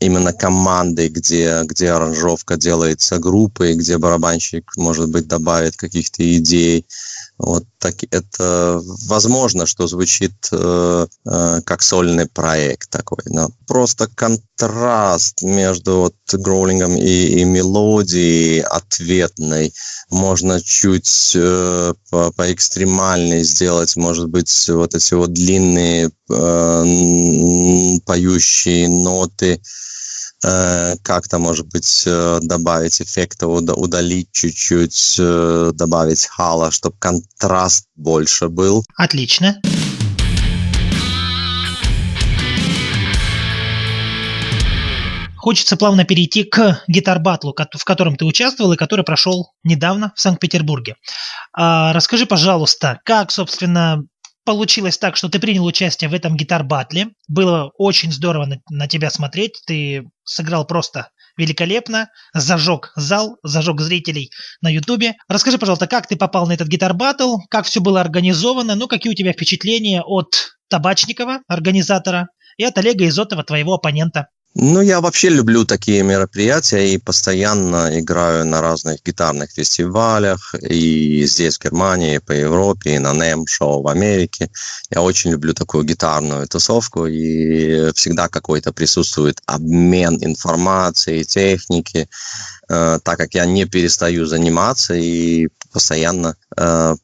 именно 0.00 0.32
команды, 0.32 1.08
где, 1.08 1.62
где 1.64 1.90
аранжировка 1.90 2.56
делается 2.56 3.18
группой, 3.18 3.74
где 3.74 3.98
барабанщик, 3.98 4.72
может 4.76 5.08
быть, 5.08 5.26
добавит 5.26 5.76
каких-то 5.76 6.22
идей. 6.36 6.86
Вот 7.38 7.64
так 7.78 7.96
это 8.10 8.80
возможно, 9.06 9.66
что 9.66 9.86
звучит 9.86 10.48
э, 10.52 11.06
э, 11.26 11.60
как 11.64 11.82
сольный 11.82 12.26
проект 12.26 12.90
такой. 12.90 13.22
Но 13.26 13.50
просто 13.66 14.06
контраст 14.62 15.42
между 15.42 15.92
вот 15.96 16.14
гроулингом 16.32 16.96
и, 16.96 17.40
и 17.40 17.44
мелодией 17.44 18.60
ответной 18.60 19.72
можно 20.10 20.60
чуть 20.60 21.32
э, 21.34 21.94
по, 22.10 22.32
поэкстремальнее 22.32 23.44
сделать, 23.44 23.96
может 23.96 24.28
быть, 24.28 24.68
вот 24.68 24.94
эти 24.94 25.14
вот 25.14 25.32
длинные 25.32 26.10
э, 26.30 27.98
поющие 28.06 28.88
ноты 28.88 29.60
Э, 30.44 30.96
как-то, 31.02 31.38
может 31.38 31.68
быть, 31.68 32.02
э, 32.04 32.40
добавить 32.42 33.00
эффекта, 33.00 33.46
удалить 33.46 34.28
чуть-чуть, 34.32 35.16
э, 35.18 35.70
добавить 35.72 36.26
хала, 36.26 36.72
чтобы 36.72 36.96
контраст 36.98 37.86
больше 37.94 38.48
был. 38.48 38.84
Отлично. 38.96 39.60
Хочется 45.42 45.76
плавно 45.76 46.04
перейти 46.04 46.44
к 46.44 46.84
гитар-батлу, 46.86 47.52
в 47.52 47.84
котором 47.84 48.14
ты 48.14 48.24
участвовал 48.24 48.74
и 48.74 48.76
который 48.76 49.04
прошел 49.04 49.50
недавно 49.64 50.12
в 50.14 50.20
Санкт-Петербурге. 50.20 50.94
А, 51.52 51.92
расскажи, 51.92 52.26
пожалуйста, 52.26 53.00
как, 53.04 53.32
собственно, 53.32 54.04
получилось 54.44 54.98
так, 54.98 55.16
что 55.16 55.28
ты 55.28 55.40
принял 55.40 55.64
участие 55.64 56.08
в 56.08 56.14
этом 56.14 56.36
гитар-батле. 56.36 57.08
Было 57.26 57.72
очень 57.76 58.12
здорово 58.12 58.46
на, 58.46 58.58
на 58.70 58.86
тебя 58.86 59.10
смотреть. 59.10 59.60
Ты 59.66 60.04
сыграл 60.22 60.64
просто 60.64 61.08
великолепно, 61.36 62.08
зажег 62.32 62.92
зал, 62.94 63.36
зажег 63.42 63.80
зрителей 63.80 64.30
на 64.60 64.68
Ютубе. 64.68 65.14
Расскажи, 65.26 65.58
пожалуйста, 65.58 65.88
как 65.88 66.06
ты 66.06 66.14
попал 66.14 66.46
на 66.46 66.52
этот 66.52 66.68
гитар-баттл, 66.68 67.38
как 67.50 67.66
все 67.66 67.80
было 67.80 68.00
организовано, 68.00 68.76
ну, 68.76 68.86
какие 68.86 69.10
у 69.10 69.16
тебя 69.16 69.32
впечатления 69.32 70.02
от 70.02 70.52
Табачникова, 70.68 71.40
организатора, 71.48 72.28
и 72.58 72.64
от 72.64 72.78
Олега 72.78 73.08
Изотова, 73.08 73.42
твоего 73.42 73.74
оппонента. 73.74 74.28
Ну, 74.54 74.82
я 74.82 75.00
вообще 75.00 75.30
люблю 75.30 75.64
такие 75.64 76.02
мероприятия 76.02 76.92
и 76.92 76.98
постоянно 76.98 77.98
играю 77.98 78.44
на 78.44 78.60
разных 78.60 79.02
гитарных 79.02 79.50
фестивалях 79.50 80.54
и 80.60 81.24
здесь, 81.24 81.56
в 81.56 81.62
Германии, 81.62 82.16
и 82.16 82.18
по 82.18 82.32
Европе, 82.32 82.96
и 82.96 82.98
на 82.98 83.14
NEM 83.14 83.46
шоу 83.46 83.82
в 83.82 83.88
Америке. 83.88 84.50
Я 84.90 85.00
очень 85.00 85.30
люблю 85.30 85.54
такую 85.54 85.84
гитарную 85.84 86.46
тусовку 86.48 87.06
и 87.06 87.92
всегда 87.92 88.28
какой-то 88.28 88.72
присутствует 88.74 89.40
обмен 89.46 90.18
информацией, 90.20 91.24
техники, 91.24 92.10
так 92.72 93.18
как 93.18 93.34
я 93.34 93.44
не 93.44 93.66
перестаю 93.66 94.26
заниматься 94.26 94.94
и 94.94 95.48
постоянно 95.72 96.36
э, 96.56 96.94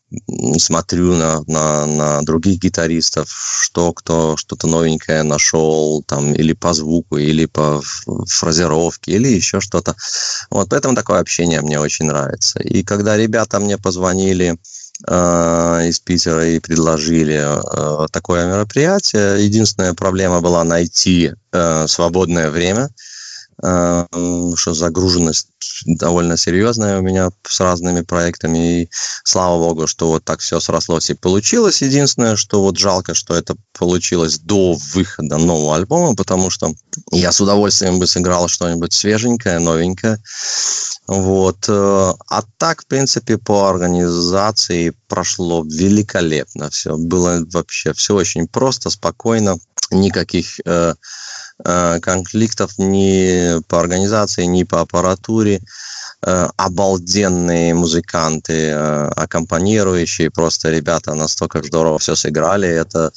смотрю 0.59 1.15
на, 1.15 1.43
на, 1.47 1.87
на 1.87 2.23
других 2.23 2.61
гитаристов, 2.61 3.29
что 3.63 3.93
кто 3.93 4.37
что-то 4.37 4.67
новенькое 4.67 5.23
нашел, 5.23 6.03
там, 6.07 6.35
или 6.35 6.53
по 6.53 6.73
звуку, 6.75 7.17
или 7.17 7.47
по 7.47 7.83
фразировке, 8.27 9.13
или 9.13 9.29
еще 9.29 9.61
что-то. 9.61 9.97
Вот 10.51 10.69
поэтому 10.71 10.95
такое 10.95 11.21
общение 11.21 11.61
мне 11.63 11.81
очень 11.81 12.07
нравится. 12.07 12.61
И 12.61 12.83
когда 12.83 13.17
ребята 13.17 13.59
мне 13.59 13.79
позвонили 13.79 14.59
э, 15.07 15.89
из 15.89 15.99
Питера 16.01 16.47
и 16.47 16.61
предложили 16.61 17.41
э, 17.41 18.07
такое 18.13 18.47
мероприятие, 18.47 19.45
единственная 19.45 19.95
проблема 19.95 20.41
была 20.41 20.63
найти 20.65 21.33
э, 21.53 21.87
свободное 21.89 22.51
время– 22.51 22.91
что 23.61 24.75
загруженность 24.75 25.49
довольно 25.85 26.37
серьезная 26.37 26.99
у 26.99 27.03
меня 27.03 27.31
с 27.47 27.61
разными 27.61 28.03
проектами, 28.03 28.83
и 28.83 28.91
слава 29.25 29.59
богу, 29.59 29.87
что 29.87 30.09
вот 30.09 30.25
так 30.25 30.41
все 30.41 30.61
срослось 30.61 31.11
и 31.11 31.15
получилось. 31.15 31.83
Единственное, 31.83 32.37
что 32.37 32.63
вот 32.63 32.79
жалко, 32.79 33.15
что 33.15 33.35
это 33.35 33.57
получилось 33.77 34.39
до 34.39 34.77
выхода 34.93 35.39
нового 35.39 35.77
альбома, 35.77 36.15
потому 36.15 36.51
что 36.51 36.73
я 37.11 37.33
с 37.33 37.41
удовольствием 37.41 37.99
бы 37.99 38.07
сыграл 38.07 38.49
что-нибудь 38.49 38.93
свеженькое, 38.93 39.59
новенькое. 39.59 40.23
Вот. 41.09 41.65
Э, 41.69 42.13
а 42.29 42.43
так, 42.59 42.83
в 42.83 42.87
принципе, 42.87 43.39
по 43.39 43.69
организации 43.69 44.93
прошло 45.09 45.65
великолепно 45.65 46.71
все. 46.71 46.97
Было 46.97 47.45
вообще 47.51 47.93
все 47.95 48.15
очень 48.15 48.47
просто, 48.47 48.91
спокойно, 48.91 49.59
никаких 49.91 50.61
э, 50.65 50.95
конфликтов 51.65 52.73
ни 52.79 53.61
по 53.69 53.81
организации, 53.81 54.45
ни 54.45 54.63
по 54.63 54.81
аппаратуре. 54.81 55.61
Э, 56.21 56.49
обалденные 56.57 57.75
музыканты, 57.75 58.71
э, 58.71 59.09
аккомпанирующие, 59.15 60.33
просто 60.33 60.71
ребята 60.71 61.15
настолько 61.15 61.63
здорово 61.63 62.01
все 62.01 62.17
сыграли. 62.17 62.67
Это 62.67 62.99
э, 62.99 63.11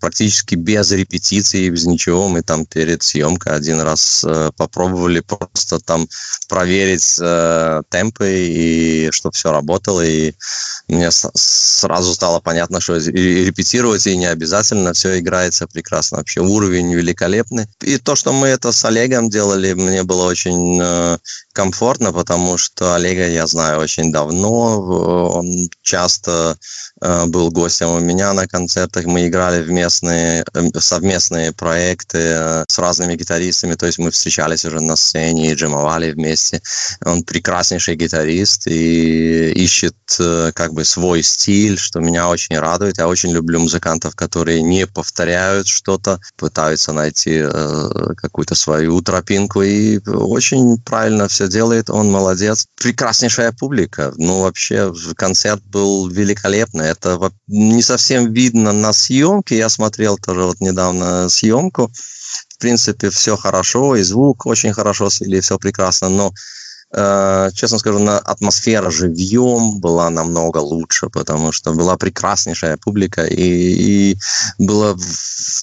практически 0.00 0.54
без 0.54 0.90
репетиции, 0.90 1.70
без 1.70 1.86
ничего. 1.86 2.28
Мы 2.28 2.42
там 2.42 2.66
перед 2.66 3.02
съемкой 3.02 3.54
один 3.54 3.80
раз 3.80 4.24
э, 4.24 4.50
попробовали 4.56 5.20
просто 5.20 5.80
там 5.80 6.08
проверить 6.48 7.18
э, 7.20 7.82
темпы 7.90 8.30
и 8.30 9.10
чтобы 9.12 9.34
все 9.34 9.52
работало. 9.52 10.04
И 10.04 10.34
мне 10.88 11.10
сразу 11.10 12.14
стало 12.14 12.40
понятно, 12.40 12.80
что 12.80 12.96
репетировать 12.96 14.06
и 14.06 14.16
не 14.16 14.26
обязательно, 14.26 14.92
все 14.92 15.18
играется 15.18 15.66
прекрасно. 15.66 16.18
Вообще 16.18 16.40
уровень 16.40 16.94
великолепный. 16.94 17.66
И 17.82 17.98
то, 17.98 18.14
что 18.14 18.32
мы 18.32 18.48
это 18.48 18.72
с 18.72 18.84
Олегом 18.84 19.30
делали, 19.30 19.72
мне 19.72 20.02
было 20.02 20.26
очень 20.26 20.80
э, 20.80 21.18
комфортно, 21.52 22.12
потому 22.12 22.58
что 22.58 22.94
Олега 22.94 23.26
я 23.26 23.46
знаю 23.46 23.80
очень 23.80 24.12
давно. 24.12 24.80
Он 25.32 25.68
часто 25.82 26.56
э, 26.95 26.95
был 27.00 27.50
гостем 27.50 27.90
у 27.90 28.00
меня 28.00 28.32
на 28.32 28.46
концертах. 28.46 29.04
Мы 29.04 29.26
играли 29.26 29.62
в 29.62 29.70
местные, 29.70 30.44
э, 30.54 30.80
совместные 30.80 31.52
проекты 31.52 32.18
э, 32.18 32.64
с 32.68 32.78
разными 32.78 33.14
гитаристами. 33.16 33.74
То 33.74 33.86
есть 33.86 33.98
мы 33.98 34.10
встречались 34.10 34.64
уже 34.64 34.80
на 34.80 34.96
сцене 34.96 35.52
и 35.52 35.54
джемовали 35.54 36.12
вместе. 36.12 36.62
Он 37.04 37.22
прекраснейший 37.22 37.96
гитарист 37.96 38.66
и 38.66 39.52
ищет 39.52 39.94
как 40.54 40.72
бы 40.72 40.84
свой 40.84 41.22
стиль, 41.22 41.78
что 41.78 42.00
меня 42.00 42.28
очень 42.28 42.58
радует. 42.58 42.98
Я 42.98 43.08
очень 43.08 43.32
люблю 43.32 43.60
музыкантов, 43.60 44.14
которые 44.14 44.62
не 44.62 44.86
повторяют 44.86 45.66
что-то, 45.66 46.20
пытаются 46.36 46.92
найти 46.92 47.42
какую-то 48.16 48.54
свою 48.54 49.00
тропинку. 49.02 49.62
И 49.62 49.98
очень 50.06 50.78
правильно 50.78 51.28
все 51.28 51.48
делает. 51.48 51.90
Он 51.90 52.10
молодец. 52.10 52.66
Прекраснейшая 52.76 53.52
публика. 53.52 54.12
Ну, 54.16 54.42
вообще, 54.42 54.92
концерт 55.16 55.62
был 55.64 56.08
великолепный. 56.08 56.85
Это 56.86 57.32
не 57.46 57.82
совсем 57.82 58.32
видно 58.32 58.72
на 58.72 58.92
съемке. 58.92 59.56
Я 59.58 59.68
смотрел 59.68 60.18
тоже 60.18 60.42
вот 60.44 60.60
недавно 60.60 61.28
съемку. 61.28 61.90
В 62.48 62.58
принципе, 62.58 63.10
все 63.10 63.36
хорошо, 63.36 63.96
и 63.96 64.02
звук 64.02 64.46
очень 64.46 64.72
хорошо 64.72 65.10
свели, 65.10 65.40
все 65.40 65.58
прекрасно, 65.58 66.08
но 66.08 66.32
Э, 66.92 67.50
честно 67.52 67.78
скажу, 67.78 67.98
на 67.98 68.18
атмосфера 68.18 68.90
живьем 68.90 69.80
была 69.80 70.08
намного 70.08 70.58
лучше, 70.58 71.08
потому 71.10 71.50
что 71.50 71.72
была 71.72 71.96
прекраснейшая 71.96 72.76
публика, 72.76 73.24
и, 73.24 74.12
и 74.12 74.18
было 74.58 74.96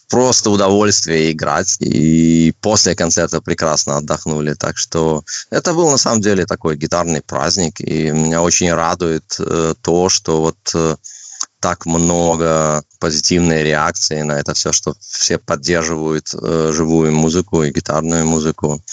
просто 0.10 0.50
удовольствие 0.50 1.32
играть, 1.32 1.78
и 1.80 2.54
после 2.60 2.94
концерта 2.96 3.42
прекрасно 3.42 3.98
отдохнули, 3.98 4.54
так 4.54 4.78
что 4.78 5.24
это 5.50 5.74
был 5.74 5.90
на 5.90 5.98
самом 5.98 6.22
деле 6.22 6.46
такой 6.46 6.76
гитарный 6.76 7.22
праздник, 7.22 7.80
и 7.80 8.12
меня 8.12 8.42
очень 8.42 8.74
радует 8.74 9.38
э, 9.40 9.76
то, 9.82 10.10
что 10.10 10.42
вот 10.42 10.58
э, 10.76 10.98
так 11.64 11.86
много 11.86 12.84
позитивной 13.00 13.64
реакции 13.64 14.22
на 14.22 14.34
это 14.34 14.54
все, 14.54 14.74
что 14.74 14.96
все 15.00 15.38
поддерживают 15.38 16.28
э, 16.34 16.72
живую 16.74 17.14
музыку 17.14 17.64
и 17.64 17.72
гитарную 17.72 18.28
музыку. 18.28 18.84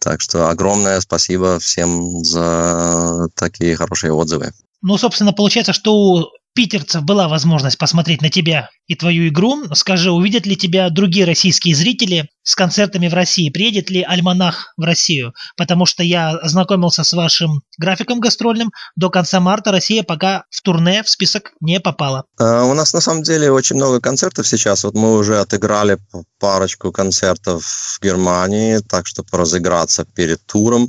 Так 0.00 0.20
что 0.20 0.48
огромное 0.48 1.00
спасибо 1.00 1.60
всем 1.60 2.24
за 2.24 3.28
такие 3.36 3.76
хорошие 3.76 4.12
отзывы. 4.12 4.52
Ну, 4.82 4.98
собственно, 4.98 5.32
получается, 5.32 5.72
что 5.72 6.32
питерцев 6.54 7.02
была 7.02 7.28
возможность 7.28 7.78
посмотреть 7.78 8.22
на 8.22 8.30
тебя 8.30 8.70
и 8.86 8.94
твою 8.94 9.28
игру. 9.28 9.62
Скажи, 9.74 10.10
увидят 10.10 10.46
ли 10.46 10.56
тебя 10.56 10.90
другие 10.90 11.24
российские 11.24 11.74
зрители 11.74 12.28
с 12.42 12.54
концертами 12.54 13.08
в 13.08 13.14
России? 13.14 13.50
Приедет 13.50 13.90
ли 13.90 14.02
Альманах 14.02 14.72
в 14.76 14.82
Россию? 14.82 15.32
Потому 15.56 15.86
что 15.86 16.02
я 16.02 16.30
ознакомился 16.30 17.04
с 17.04 17.12
вашим 17.12 17.62
графиком 17.78 18.20
гастрольным. 18.20 18.72
До 18.96 19.10
конца 19.10 19.40
марта 19.40 19.70
Россия 19.70 20.02
пока 20.02 20.44
в 20.50 20.60
турне 20.62 21.02
в 21.02 21.08
список 21.08 21.52
не 21.60 21.80
попала. 21.80 22.24
А, 22.38 22.64
у 22.64 22.74
нас 22.74 22.92
на 22.92 23.00
самом 23.00 23.22
деле 23.22 23.52
очень 23.52 23.76
много 23.76 24.00
концертов 24.00 24.46
сейчас. 24.46 24.84
Вот 24.84 24.94
мы 24.94 25.16
уже 25.16 25.38
отыграли 25.38 25.98
парочку 26.38 26.90
концертов 26.90 27.64
в 27.64 28.02
Германии, 28.02 28.78
так 28.78 29.06
что 29.06 29.24
разыграться 29.30 30.04
перед 30.04 30.44
туром. 30.46 30.88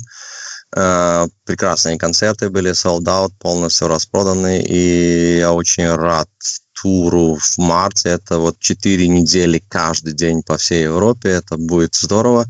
Э, 0.74 1.26
прекрасные 1.44 1.98
концерты 1.98 2.48
были, 2.48 2.72
sold 2.72 3.04
out, 3.04 3.32
полностью 3.38 3.88
распроданы, 3.88 4.62
и 4.62 5.38
я 5.38 5.52
очень 5.52 5.88
рад 5.88 6.28
туру 6.80 7.36
в 7.36 7.58
марте. 7.58 8.10
Это 8.10 8.38
вот 8.38 8.58
4 8.58 9.06
недели 9.08 9.62
каждый 9.68 10.14
день 10.14 10.42
по 10.42 10.56
всей 10.56 10.84
Европе, 10.84 11.28
это 11.28 11.56
будет 11.56 11.94
здорово. 11.94 12.46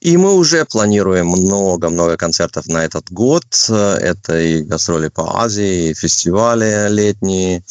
И 0.00 0.16
мы 0.16 0.34
уже 0.34 0.64
планируем 0.64 1.28
много-много 1.28 2.16
концертов 2.16 2.66
на 2.66 2.84
этот 2.84 3.10
год. 3.12 3.44
Это 3.68 4.40
и 4.40 4.62
гастроли 4.62 5.08
по 5.08 5.42
Азии, 5.42 5.90
и 5.90 5.94
фестивали 5.94 6.88
летние. 6.88 7.62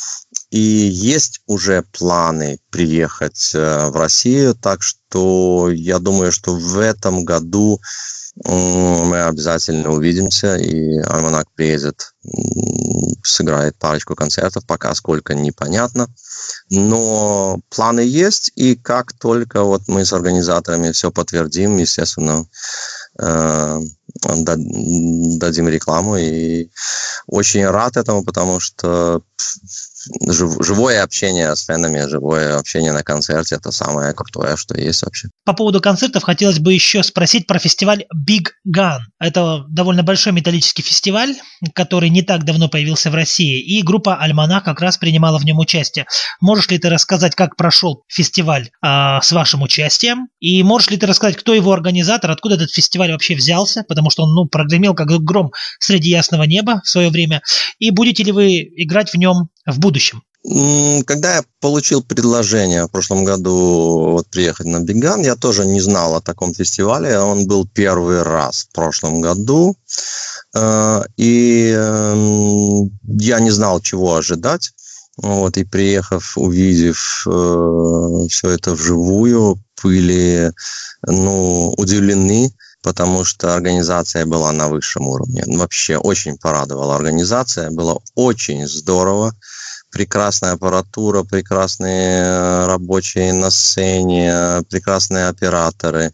И 0.49 0.59
есть 0.59 1.41
уже 1.45 1.84
планы 1.91 2.59
приехать 2.70 3.51
э, 3.53 3.89
в 3.89 3.95
Россию, 3.95 4.55
так 4.55 4.82
что 4.82 5.70
я 5.72 5.99
думаю, 5.99 6.32
что 6.32 6.55
в 6.55 6.78
этом 6.80 7.26
году 7.26 7.80
мы 8.45 9.23
обязательно 9.23 9.91
увидимся, 9.91 10.55
и 10.55 10.97
Альманак 10.99 11.51
приедет, 11.51 12.13
сыграет 13.23 13.77
парочку 13.77 14.15
концертов, 14.15 14.65
пока 14.65 14.95
сколько 14.95 15.33
непонятно. 15.33 16.07
Но 16.69 17.59
планы 17.69 18.01
есть, 18.01 18.51
и 18.55 18.75
как 18.75 19.13
только 19.13 19.63
вот 19.63 19.83
мы 19.87 20.05
с 20.05 20.13
организаторами 20.13 20.91
все 20.91 21.11
подтвердим, 21.11 21.77
естественно, 21.77 22.45
э, 23.19 23.79
дадим 24.23 25.67
рекламу. 25.69 26.17
И 26.17 26.69
очень 27.27 27.65
рад 27.65 27.97
этому, 27.97 28.23
потому 28.23 28.59
что 28.59 29.21
живое 30.27 31.03
общение 31.03 31.55
с 31.55 31.65
фенами, 31.65 32.07
живое 32.07 32.57
общение 32.57 32.91
на 32.91 33.03
концерте– 33.03 33.55
это 33.57 33.71
самое 33.71 34.13
крутое, 34.13 34.57
что 34.57 34.77
есть 34.77 35.03
вообще. 35.03 35.29
По 35.45 35.53
поводу 35.53 35.81
концертов 35.81 36.23
хотелось 36.23 36.59
бы 36.59 36.73
еще 36.73 37.03
спросить 37.03 37.47
про 37.47 37.59
фестиваль 37.59 38.05
Big 38.15 38.49
Gun. 38.67 38.99
Это 39.19 39.65
довольно 39.69 40.03
большой 40.03 40.33
металлический 40.33 40.81
фестиваль, 40.81 41.35
который 41.73 42.09
не 42.09 42.21
так 42.21 42.43
давно 42.43 42.69
появился 42.69 43.11
в 43.11 43.15
России, 43.15 43.61
и 43.61 43.81
группа 43.81 44.15
Альманах 44.15 44.63
как 44.63 44.81
раз 44.81 44.97
принимала 44.97 45.37
в 45.37 45.45
нем 45.45 45.59
участие. 45.59 46.05
Можешь 46.39 46.69
ли 46.69 46.77
ты 46.77 46.89
рассказать, 46.89 47.35
как 47.35 47.55
прошел 47.55 48.03
фестиваль 48.07 48.69
э, 48.83 49.19
с 49.21 49.31
вашим 49.31 49.61
участием? 49.61 50.27
И 50.39 50.63
можешь 50.63 50.89
ли 50.89 50.97
ты 50.97 51.05
рассказать, 51.05 51.37
кто 51.37 51.53
его 51.53 51.71
организатор, 51.71 52.31
откуда 52.31 52.55
этот 52.55 52.71
фестиваль 52.71 53.11
вообще 53.11 53.35
взялся? 53.35 53.83
Потому 53.87 54.09
что 54.09 54.23
он 54.23 54.33
ну, 54.33 54.45
прогремел 54.45 54.93
как 54.93 55.07
гром 55.07 55.51
среди 55.79 56.09
ясного 56.09 56.43
неба 56.43 56.81
в 56.83 56.89
свое 56.89 57.09
время. 57.09 57.41
И 57.79 57.91
будете 57.91 58.23
ли 58.23 58.31
вы 58.31 58.59
играть 58.75 59.11
в 59.11 59.15
нем 59.15 59.49
в 59.66 59.80
будущем? 59.80 60.24
Когда 61.05 61.36
я 61.36 61.43
получил 61.59 62.01
предложение 62.01 62.86
в 62.86 62.88
прошлом 62.89 63.24
году 63.24 64.12
вот, 64.14 64.28
приехать 64.28 64.66
на 64.66 64.80
Биган, 64.80 65.22
я 65.22 65.36
тоже 65.36 65.66
не 65.66 65.82
знал 65.82 66.16
о 66.16 66.22
таком 66.22 66.53
фестивале. 66.55 67.20
Он 67.20 67.45
был 67.45 67.68
первый 67.68 68.24
раз 68.24 68.68
в 68.70 68.74
прошлом 68.74 69.22
году. 69.22 69.78
Э, 70.55 71.03
и 71.16 71.72
эм, 71.76 72.89
я 73.03 73.39
не 73.39 73.51
знал, 73.51 73.82
чего 73.82 74.16
ожидать. 74.16 74.72
Вот, 75.18 75.57
и 75.57 75.64
приехав, 75.64 76.38
увидев 76.38 77.28
э, 77.28 78.28
все 78.30 78.49
это 78.49 78.74
вживую, 78.74 79.64
были 79.84 80.51
ну, 81.05 81.74
удивлены, 81.78 82.51
потому 82.82 83.23
что 83.23 83.53
организация 83.53 84.25
была 84.25 84.51
на 84.51 84.67
высшем 84.67 85.07
уровне. 85.07 85.43
Вообще 85.45 85.97
очень 85.97 86.38
порадовала 86.38 86.95
организация, 86.95 87.71
было 87.71 88.01
очень 88.15 88.67
здорово 88.67 89.34
прекрасная 89.91 90.53
аппаратура, 90.53 91.23
прекрасные 91.23 92.23
э, 92.23 92.65
рабочие 92.65 93.34
на 93.34 93.51
сцене, 93.51 94.63
прекрасные 94.69 95.27
операторы. 95.27 96.13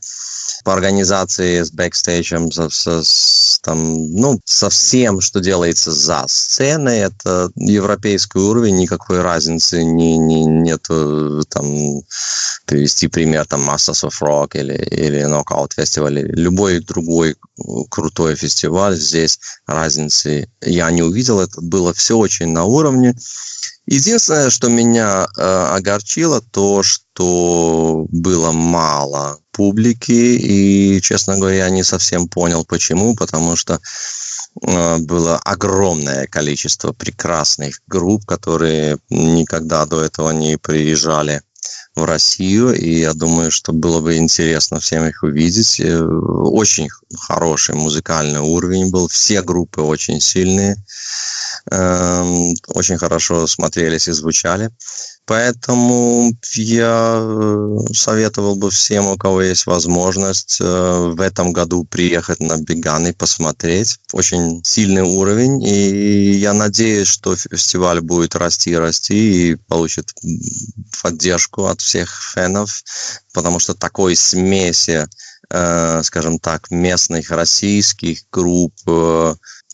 По 0.65 0.73
организации 0.73 1.61
с 1.61 1.71
бэкстейджем, 1.71 2.51
с, 2.51 2.69
с, 2.69 3.46
там, 3.61 4.11
ну, 4.13 4.39
со 4.45 4.69
всем, 4.69 5.21
что 5.21 5.39
делается 5.39 5.91
за 5.91 6.25
сценой, 6.27 6.99
это 6.99 7.51
европейский 7.55 8.39
уровень, 8.39 8.77
никакой 8.77 9.21
разницы 9.21 9.83
не, 9.83 10.17
не, 10.17 10.45
нету 10.45 11.43
там 11.49 12.01
привести 12.65 13.07
пример 13.07 13.45
там 13.45 13.69
Masters 13.69 14.07
of 14.07 14.13
Rock 14.21 14.57
или, 14.57 14.75
или 14.75 15.25
Knockout 15.25 15.73
фестиваль, 15.75 16.19
или 16.19 16.31
любой 16.33 16.79
другой 16.79 17.35
крутой 17.89 18.35
фестиваль, 18.35 18.97
здесь 18.97 19.39
разницы 19.65 20.49
я 20.61 20.91
не 20.91 21.01
увидел, 21.01 21.39
это 21.39 21.61
было 21.61 21.93
все 21.93 22.17
очень 22.17 22.47
на 22.47 22.65
уровне. 22.65 23.15
Единственное, 23.87 24.49
что 24.49 24.67
меня 24.67 25.27
э, 25.37 25.41
огорчило, 25.41 26.41
то, 26.41 26.83
что 26.83 28.05
было 28.09 28.51
мало 28.51 29.39
публики, 29.51 30.11
и, 30.11 30.99
честно 31.01 31.37
говоря, 31.37 31.55
я 31.55 31.69
не 31.69 31.83
совсем 31.83 32.27
понял, 32.27 32.65
почему, 32.65 33.15
потому 33.15 33.55
что 33.55 33.79
э, 34.61 34.97
было 34.97 35.37
огромное 35.37 36.27
количество 36.27 36.91
прекрасных 36.91 37.79
групп, 37.87 38.25
которые 38.25 38.97
никогда 39.09 39.85
до 39.85 40.03
этого 40.03 40.31
не 40.31 40.57
приезжали 40.57 41.41
в 41.95 42.03
Россию, 42.03 42.73
и 42.73 42.99
я 42.99 43.13
думаю, 43.13 43.51
что 43.51 43.71
было 43.71 44.01
бы 44.01 44.17
интересно 44.17 44.81
всем 44.81 45.05
их 45.05 45.23
увидеть. 45.23 45.79
Э, 45.79 46.03
очень 46.03 46.89
хороший 47.15 47.75
музыкальный 47.75 48.39
уровень 48.39 48.89
был, 48.91 49.07
все 49.07 49.41
группы 49.41 49.81
очень 49.81 50.19
сильные, 50.19 50.75
эм, 51.71 52.53
очень 52.67 52.97
хорошо 52.97 53.47
смотрелись 53.47 54.07
и 54.07 54.11
звучали. 54.11 54.71
Поэтому 55.27 56.31
я 56.55 57.19
э, 57.19 57.77
советовал 57.93 58.55
бы 58.55 58.71
всем, 58.71 59.07
у 59.07 59.17
кого 59.17 59.41
есть 59.41 59.65
возможность 59.65 60.59
э, 60.61 60.63
в 60.63 61.19
этом 61.19 61.51
году 61.51 61.83
приехать 61.83 62.39
на 62.39 62.55
Беган 62.55 63.07
и 63.07 63.11
посмотреть. 63.11 63.99
Очень 64.13 64.63
сильный 64.63 65.01
уровень, 65.01 65.61
и 65.67 66.31
я 66.31 66.53
надеюсь, 66.53 67.09
что 67.09 67.35
фестиваль 67.35 67.99
будет 67.99 68.37
расти 68.37 68.69
и 68.69 68.75
расти 68.75 69.51
и 69.51 69.55
получит 69.55 70.13
поддержку 71.01 71.65
от 71.65 71.81
всех 71.81 72.09
фенов, 72.33 72.81
потому 73.33 73.59
что 73.59 73.73
такой 73.73 74.15
смеси, 74.15 75.09
скажем 75.49 76.39
так, 76.39 76.69
местных 76.71 77.31
российских 77.31 78.23
групп 78.31 78.73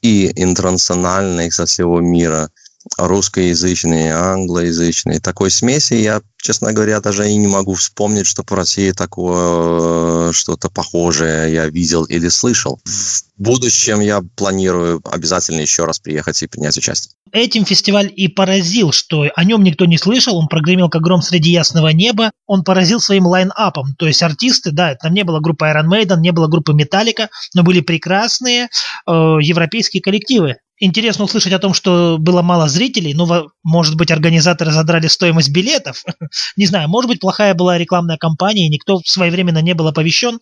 и 0.01 0.31
интернациональных 0.35 1.53
со 1.53 1.65
всего 1.65 1.99
мира– 1.99 2.49
русскоязычные, 2.97 4.13
англоязычные. 4.13 5.19
Такой 5.19 5.51
смеси 5.51 5.93
я, 5.95 6.21
честно 6.41 6.73
говоря, 6.73 6.99
даже 6.99 7.29
и 7.29 7.35
не 7.35 7.47
могу 7.47 7.73
вспомнить, 7.73 8.27
что 8.27 8.43
в 8.45 8.51
России 8.53 8.91
такое 8.91 10.29
э, 10.29 10.33
что-то 10.33 10.69
похожее 10.69 11.53
я 11.53 11.67
видел 11.67 12.03
или 12.03 12.27
слышал. 12.27 12.79
В 12.85 13.23
будущем 13.37 13.99
я 13.99 14.21
планирую 14.35 15.01
обязательно 15.05 15.61
еще 15.61 15.85
раз 15.85 15.99
приехать 15.99 16.41
и 16.43 16.47
принять 16.47 16.77
участие. 16.77 17.13
Этим 17.31 17.65
фестиваль 17.65 18.11
и 18.15 18.27
поразил, 18.27 18.91
что 18.91 19.25
о 19.35 19.43
нем 19.43 19.63
никто 19.63 19.85
не 19.85 19.97
слышал, 19.97 20.37
он 20.37 20.47
прогремел 20.47 20.89
как 20.89 21.01
гром 21.01 21.21
среди 21.21 21.51
ясного 21.51 21.89
неба, 21.89 22.31
он 22.45 22.63
поразил 22.63 22.99
своим 22.99 23.25
line-up 23.25 23.74
ом, 23.74 23.95
то 23.97 24.05
есть 24.05 24.21
артисты, 24.21 24.71
да, 24.71 24.93
там 24.95 25.13
не 25.13 25.23
было 25.23 25.39
группы 25.39 25.65
Iron 25.65 25.87
Maiden, 25.91 26.19
не 26.19 26.31
было 26.31 26.47
группы 26.47 26.73
Metallica, 26.73 27.29
но 27.55 27.63
были 27.63 27.79
прекрасные 27.79 28.65
э, 29.07 29.11
европейские 29.41 30.03
коллективы, 30.03 30.57
Интересно 30.85 31.23
услышать 31.23 31.53
о 31.53 31.59
том, 31.59 31.73
что 31.73 32.17
было 32.19 32.41
мало 32.41 32.67
зрителей. 32.67 33.13
Ну, 33.13 33.25
может 33.63 33.95
быть, 33.95 34.11
организаторы 34.11 34.73
задрали 34.73 35.07
стоимость 35.07 35.49
билетов. 35.49 36.03
не 36.57 36.65
знаю, 36.65 36.89
может 36.89 37.07
быть, 37.07 37.21
плохая 37.21 37.53
была 37.53 37.77
рекламная 37.77 38.17
кампания, 38.17 38.67
и 38.67 38.69
никто 38.69 38.99
своевременно 39.05 39.61
не 39.61 39.75
был 39.75 39.87
оповещен. 39.87 40.41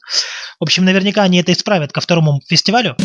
В 0.60 0.64
общем, 0.64 0.84
наверняка 0.84 1.22
они 1.22 1.38
это 1.38 1.52
исправят 1.52 1.92
ко 1.92 2.02
второму 2.02 2.42
фестивалю. 2.50 2.98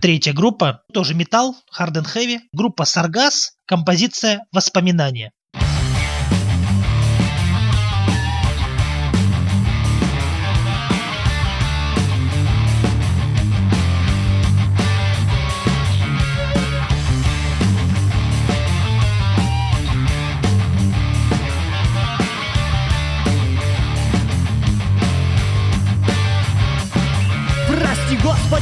Третья 0.00 0.32
группа, 0.32 0.82
тоже 0.94 1.14
металл, 1.14 1.56
hard 1.76 1.94
and 1.94 2.06
heavy, 2.14 2.38
группа 2.52 2.84
Саргас, 2.84 3.54
композиция 3.66 4.46
«Воспоминания». 4.52 5.32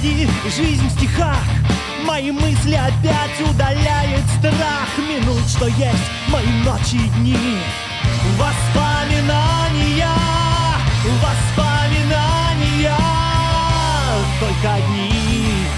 Господи, 0.05 0.29
жизнь 0.55 0.87
в 0.87 0.91
стихах. 0.99 1.39
Мои 2.05 2.31
мысли 2.31 2.75
опять 2.75 3.41
удаляет 3.41 4.21
страх. 4.39 4.87
Минут, 4.99 5.49
что 5.49 5.67
есть 5.67 6.11
мои 6.29 6.47
ночи 6.63 6.97
и 6.97 7.09
дни. 7.17 7.59
Воспоминания, 8.39 10.11
воспоминания. 11.23 12.99
Только 14.41 14.75
одни. 14.75 15.69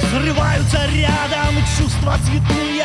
Взрываются 0.00 0.80
рядом 0.92 1.54
чувства 1.78 2.18
цветные 2.26 2.72
ведь 2.72 2.82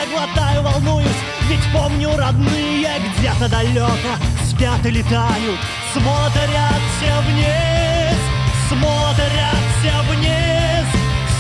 помню 1.78 2.16
родные 2.18 2.90
Где-то 3.18 3.50
далеко 3.50 4.16
спят 4.44 4.86
и 4.86 4.92
летают 4.92 5.60
Смотрят 5.94 6.82
все 6.98 7.14
вниз, 7.30 8.20
смотрят 8.70 9.64
все 9.80 9.94
вниз 10.12 10.48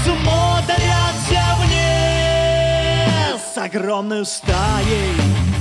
Смотрят 0.03 1.15
все 1.25 1.43
вниз. 1.61 3.41
С 3.53 3.57
огромной 3.57 4.25
стаей 4.25 5.56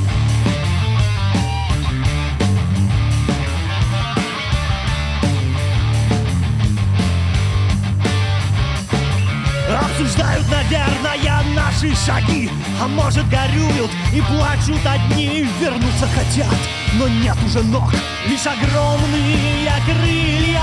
Обсуждают, 9.77 10.47
наверное, 10.51 11.45
наши 11.55 11.95
шаги. 11.95 12.51
А 12.81 12.89
может 12.89 13.29
горюют 13.29 13.91
и 14.13 14.21
плачут 14.23 14.81
одни 14.87 15.47
Вернуться 15.61 16.07
хотят, 16.15 16.57
но 16.95 17.09
нет 17.09 17.37
уже 17.45 17.63
ног. 17.63 17.93
Лишь 18.27 18.47
огромные 18.47 19.73
крылья 19.85 20.63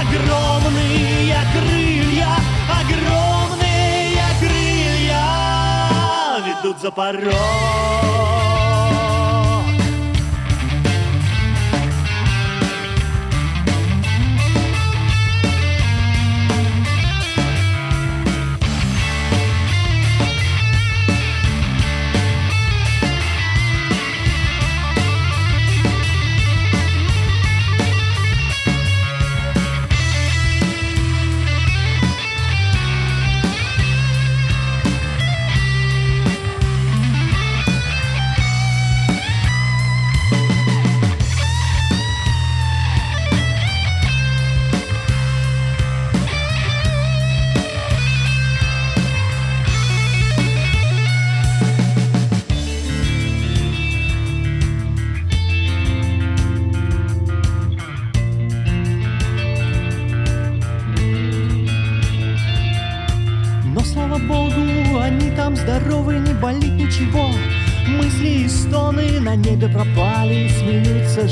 Огромные 0.00 1.36
крылья 1.52 2.28
Огромные 2.68 4.24
крылья 4.40 5.22
Ведут 6.46 6.80
за 6.80 6.90
порог 6.90 8.35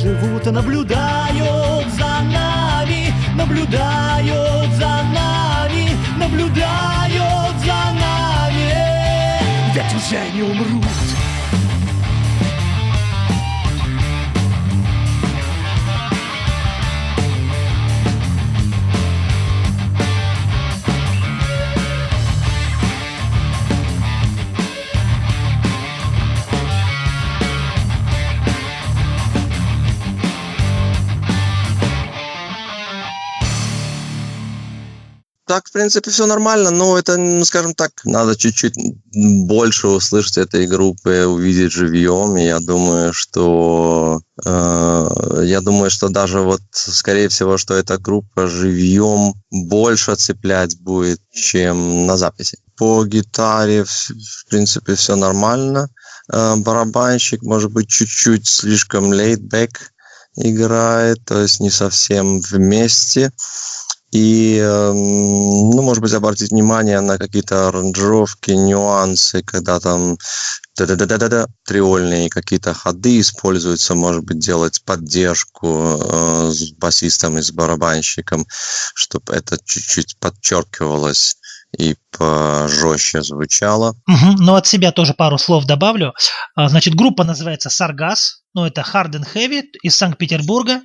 живут, 0.04 0.44
наблюдают 0.44 0.83
принципе, 35.84 36.10
все 36.10 36.24
нормально, 36.24 36.70
но 36.70 36.98
это, 36.98 37.18
ну, 37.18 37.44
скажем 37.44 37.74
так, 37.74 37.90
надо 38.04 38.36
чуть-чуть 38.36 38.74
больше 39.12 39.88
услышать 39.88 40.38
этой 40.38 40.66
группы, 40.66 41.26
увидеть 41.26 41.72
живьем, 41.72 42.38
и 42.38 42.44
я 42.44 42.58
думаю, 42.58 43.12
что 43.12 44.22
э, 44.42 45.40
я 45.44 45.60
думаю, 45.60 45.90
что 45.90 46.08
даже 46.08 46.40
вот, 46.40 46.62
скорее 46.72 47.28
всего, 47.28 47.58
что 47.58 47.74
эта 47.74 47.98
группа 47.98 48.46
живьем 48.46 49.34
больше 49.50 50.16
цеплять 50.16 50.80
будет, 50.80 51.20
чем 51.30 52.06
на 52.06 52.16
записи. 52.16 52.56
По 52.78 53.04
гитаре, 53.04 53.84
в, 53.84 53.90
в 53.90 54.48
принципе, 54.48 54.94
все 54.94 55.16
нормально. 55.16 55.90
Э, 56.32 56.56
барабанщик, 56.56 57.42
может 57.42 57.72
быть, 57.72 57.88
чуть-чуть 57.88 58.48
слишком 58.48 59.12
laid-back 59.12 59.72
играет, 60.36 61.18
то 61.26 61.42
есть 61.42 61.60
не 61.60 61.70
совсем 61.70 62.40
вместе 62.40 63.32
и, 64.14 64.58
эм, 64.58 65.70
ну, 65.70 65.82
может 65.82 66.00
быть, 66.00 66.12
обратить 66.12 66.52
внимание 66.52 67.00
на 67.00 67.18
какие-то 67.18 67.66
аранжировки, 67.66 68.52
нюансы, 68.52 69.42
когда 69.42 69.80
там 69.80 70.18
да-да-да-да-да, 70.76 71.46
триольные 71.66 72.30
какие-то 72.30 72.74
ходы 72.74 73.18
используются, 73.18 73.96
может 73.96 74.22
быть, 74.22 74.38
делать 74.38 74.84
поддержку 74.84 75.98
э, 76.00 76.50
с 76.52 76.70
басистом 76.74 77.38
и 77.38 77.42
с 77.42 77.50
барабанщиком, 77.50 78.46
чтобы 78.94 79.34
это 79.34 79.58
чуть-чуть 79.64 80.16
подчеркивалось 80.20 81.36
и 81.76 81.96
пожестче 82.16 83.20
звучало. 83.20 83.96
Угу, 84.06 84.36
ну, 84.38 84.54
от 84.54 84.68
себя 84.68 84.92
тоже 84.92 85.14
пару 85.14 85.38
слов 85.38 85.64
добавлю. 85.64 86.14
А, 86.54 86.68
значит, 86.68 86.94
группа 86.94 87.24
называется 87.24 87.68
Саргас, 87.68 88.42
ну, 88.54 88.64
это 88.64 88.82
Hard 88.82 89.14
and 89.14 89.26
Heavy 89.34 89.62
из 89.82 89.96
Санкт-Петербурга 89.96 90.82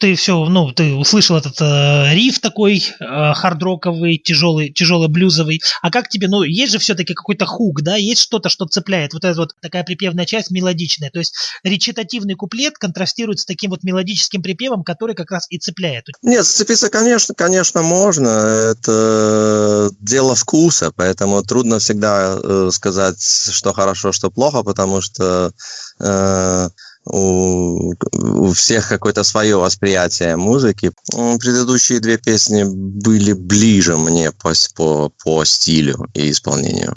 ты 0.00 0.14
все, 0.14 0.46
ну, 0.46 0.72
ты 0.72 0.94
услышал 0.94 1.36
этот 1.36 1.60
э, 1.60 2.14
риф 2.14 2.40
такой 2.40 2.78
э, 2.78 3.32
хардроковый, 3.34 4.16
тяжелый, 4.16 4.70
тяжелый 4.70 5.08
блюзовый. 5.08 5.60
А 5.82 5.90
как 5.90 6.08
тебе, 6.08 6.26
ну, 6.26 6.42
есть 6.42 6.72
же 6.72 6.78
все-таки 6.78 7.12
какой-то 7.12 7.44
хук, 7.44 7.82
да, 7.82 7.96
есть 7.96 8.22
что-то, 8.22 8.48
что 8.48 8.64
цепляет. 8.66 9.12
Вот 9.12 9.24
эта 9.24 9.38
вот 9.38 9.50
такая 9.60 9.84
припевная 9.84 10.24
часть 10.24 10.50
мелодичная. 10.50 11.10
То 11.10 11.18
есть 11.18 11.34
речитативный 11.62 12.34
куплет 12.34 12.78
контрастирует 12.78 13.40
с 13.40 13.44
таким 13.44 13.70
вот 13.70 13.84
мелодическим 13.84 14.42
припевом, 14.42 14.84
который 14.84 15.14
как 15.14 15.30
раз 15.30 15.46
и 15.50 15.58
цепляет. 15.58 16.06
Нет, 16.22 16.46
зацепиться, 16.46 16.88
конечно, 16.88 17.34
конечно, 17.34 17.82
можно. 17.82 18.28
Это 18.28 19.90
дело 20.00 20.34
вкуса, 20.34 20.92
поэтому 20.96 21.42
трудно 21.42 21.78
всегда 21.78 22.38
э, 22.42 22.70
сказать, 22.72 23.22
что 23.22 23.74
хорошо, 23.74 24.12
что 24.12 24.30
плохо, 24.30 24.62
потому 24.62 25.02
что 25.02 25.52
э, 26.00 26.68
у, 27.12 27.94
у 28.12 28.52
всех 28.52 28.88
какое-то 28.88 29.22
свое 29.24 29.56
восприятие 29.56 30.36
музыки. 30.36 30.92
Предыдущие 31.10 32.00
две 32.00 32.18
песни 32.18 32.64
были 32.64 33.32
ближе 33.32 33.96
мне 33.96 34.32
по, 34.32 34.52
по, 34.74 35.12
по 35.22 35.44
стилю 35.44 36.06
и 36.14 36.30
исполнению. 36.30 36.94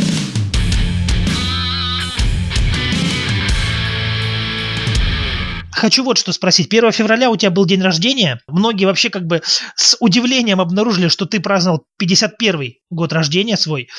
Хочу 5.83 6.05
вот 6.05 6.17
что 6.17 6.31
спросить. 6.31 6.73
1 6.73 6.93
февраля 6.93 7.29
у 7.29 7.35
тебя 7.35 7.51
был 7.51 7.65
день 7.65 7.81
рождения. 7.81 8.39
Многие 8.47 8.85
вообще 8.85 9.09
как 9.09 9.27
бы 9.27 9.41
с 9.75 9.97
удивлением 9.99 10.61
обнаружили, 10.61 11.09
что 11.09 11.25
ты 11.25 11.41
праздновал 11.41 11.83
51 11.97 12.75
год 12.89 13.11
рождения 13.11 13.57
свой. 13.57 13.89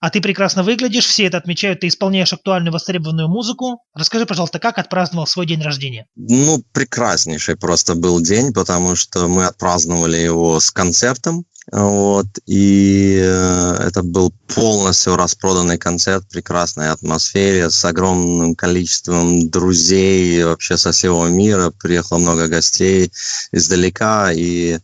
А 0.00 0.10
ты 0.10 0.20
прекрасно 0.20 0.62
выглядишь, 0.62 1.06
все 1.06 1.24
это 1.24 1.38
отмечают, 1.38 1.80
ты 1.80 1.88
исполняешь 1.88 2.32
актуальную 2.32 2.72
востребованную 2.72 3.28
музыку. 3.28 3.82
Расскажи, 3.94 4.26
пожалуйста, 4.26 4.60
как 4.60 4.78
отпраздновал 4.78 5.26
свой 5.26 5.44
день 5.44 5.60
рождения? 5.60 6.06
Ну, 6.14 6.62
прекраснейший 6.72 7.56
просто 7.56 7.96
был 7.96 8.20
день, 8.20 8.52
потому 8.52 8.94
что 8.94 9.26
мы 9.26 9.46
отпраздновали 9.46 10.16
его 10.16 10.60
с 10.60 10.70
концертом. 10.70 11.44
Вот, 11.70 12.26
и 12.46 13.20
э, 13.20 13.76
это 13.80 14.02
был 14.02 14.32
полностью 14.54 15.16
распроданный 15.16 15.76
концерт, 15.76 16.26
прекрасной 16.30 16.88
атмосфере, 16.88 17.68
с 17.68 17.84
огромным 17.84 18.54
количеством 18.54 19.50
друзей 19.50 20.44
вообще 20.44 20.78
со 20.78 20.92
всего 20.92 21.26
мира. 21.28 21.70
Приехало 21.70 22.18
много 22.18 22.48
гостей 22.48 23.12
издалека, 23.52 24.32
и 24.32 24.78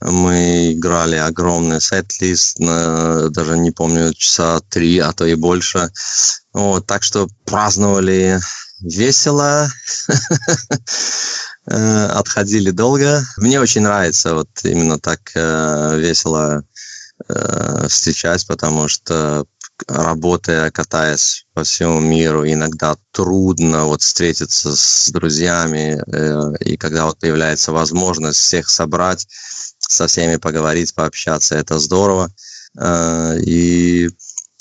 мы 0.00 0.72
играли 0.72 1.16
огромный 1.16 1.80
сет-лист, 1.80 2.58
даже 2.58 3.58
не 3.58 3.70
помню, 3.70 4.14
часа 4.14 4.60
три, 4.68 4.98
а 4.98 5.12
то 5.12 5.24
и 5.26 5.34
больше. 5.34 5.90
Вот, 6.52 6.86
так 6.86 7.02
что 7.02 7.28
праздновали 7.44 8.40
весело, 8.80 9.68
э, 11.70 12.06
отходили 12.06 12.70
долго. 12.70 13.24
Мне 13.36 13.60
очень 13.60 13.82
нравится 13.82 14.34
вот 14.34 14.48
именно 14.62 14.98
так 14.98 15.32
э, 15.34 15.98
весело 15.98 16.64
э, 17.28 17.86
встречать, 17.88 18.46
потому 18.46 18.88
что 18.88 19.46
работая, 19.86 20.70
катаясь 20.70 21.46
по 21.54 21.62
всему 21.62 22.00
миру, 22.00 22.44
иногда 22.44 22.96
трудно 23.12 23.84
вот 23.84 24.02
встретиться 24.02 24.74
с 24.74 25.08
друзьями, 25.10 26.02
и 26.58 26.76
когда 26.76 27.04
вот 27.04 27.20
появляется 27.20 27.70
возможность 27.70 28.40
всех 28.40 28.68
собрать, 28.68 29.28
со 29.88 30.06
всеми 30.06 30.36
поговорить, 30.36 30.94
пообщаться, 30.94 31.56
это 31.56 31.78
здорово. 31.78 32.30
Э, 32.78 33.38
и, 33.40 34.10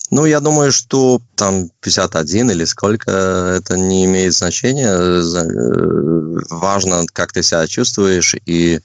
ну, 0.09 0.25
я 0.25 0.39
думаю, 0.39 0.71
что 0.71 1.21
там 1.35 1.69
51 1.81 2.51
или 2.51 2.65
сколько, 2.65 3.11
это 3.11 3.77
не 3.77 4.05
имеет 4.05 4.33
значения. 4.33 4.87
Э, 4.89 6.39
важно, 6.49 7.05
как 7.11 7.33
ты 7.33 7.43
себя 7.43 7.67
чувствуешь, 7.67 8.35
и 8.45 8.79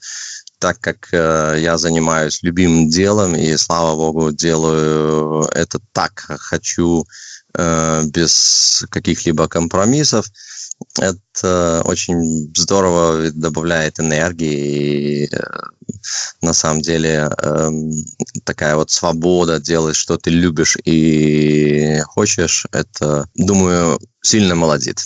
так 0.59 0.79
как 0.79 1.07
э, 1.13 1.57
я 1.59 1.77
занимаюсь 1.77 2.43
любимым 2.43 2.89
делом, 2.89 3.35
и, 3.35 3.55
слава 3.55 3.95
богу, 3.95 4.31
делаю 4.31 5.43
это 5.53 5.79
так, 5.93 6.25
хочу, 6.27 7.05
без 7.55 8.83
каких-либо 8.89 9.47
компромиссов, 9.47 10.25
это 10.99 11.83
очень 11.85 12.51
здорово 12.55 13.31
добавляет 13.31 13.99
энергии. 13.99 15.25
И, 15.25 15.29
на 16.41 16.53
самом 16.53 16.81
деле 16.81 17.29
эм, 17.41 17.91
такая 18.43 18.75
вот 18.75 18.91
свобода 18.91 19.59
делать, 19.59 19.95
что 19.95 20.17
ты 20.17 20.29
любишь 20.29 20.77
и 20.83 21.99
хочешь, 22.05 22.65
это, 22.71 23.27
думаю, 23.35 23.99
сильно 24.21 24.55
молодит. 24.55 24.99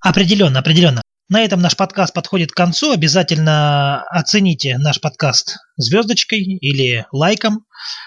Определенно, 0.00 0.60
определенно. 0.60 1.02
На 1.30 1.44
этом 1.44 1.60
наш 1.60 1.76
подкаст 1.76 2.12
подходит 2.12 2.50
к 2.50 2.56
концу. 2.56 2.90
Обязательно 2.90 4.02
оцените 4.10 4.76
наш 4.78 5.00
подкаст 5.00 5.58
звездочкой 5.76 6.40
или 6.40 7.06
лайком. 7.12 7.66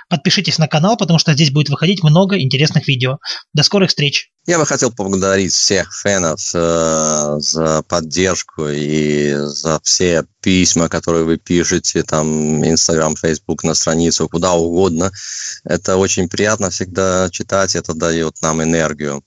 Подпишитесь 0.10 0.58
на 0.58 0.68
канал, 0.68 0.98
потому 0.98 1.20
что 1.20 1.32
здесь 1.32 1.50
будет 1.50 1.70
выходить 1.70 2.04
много 2.04 2.38
интересных 2.38 2.86
видео. 2.86 3.20
До 3.54 3.64
скорых 3.64 3.92
встреч! 3.92 4.30
Я 4.46 4.60
бы 4.60 4.66
хотел 4.66 4.92
поблагодарить 4.92 5.54
всех 5.54 5.94
фенов 5.94 6.52
э, 6.54 7.36
за 7.40 7.82
поддержку 7.84 8.68
и 8.68 9.32
за 9.36 9.80
все 9.84 10.26
письма, 10.42 10.90
которые 10.90 11.24
вы 11.24 11.38
пишете, 11.38 12.04
там, 12.04 12.62
Инстаграм, 12.66 13.16
Фейсбук, 13.16 13.64
на 13.64 13.74
страницу, 13.74 14.28
куда 14.28 14.52
угодно. 14.52 15.14
Это 15.64 15.96
очень 15.96 16.28
приятно 16.28 16.72
всегда 16.72 17.30
читать, 17.32 17.78
это 17.78 17.94
дает 17.94 18.42
нам 18.42 18.62
энергию. 18.62 19.24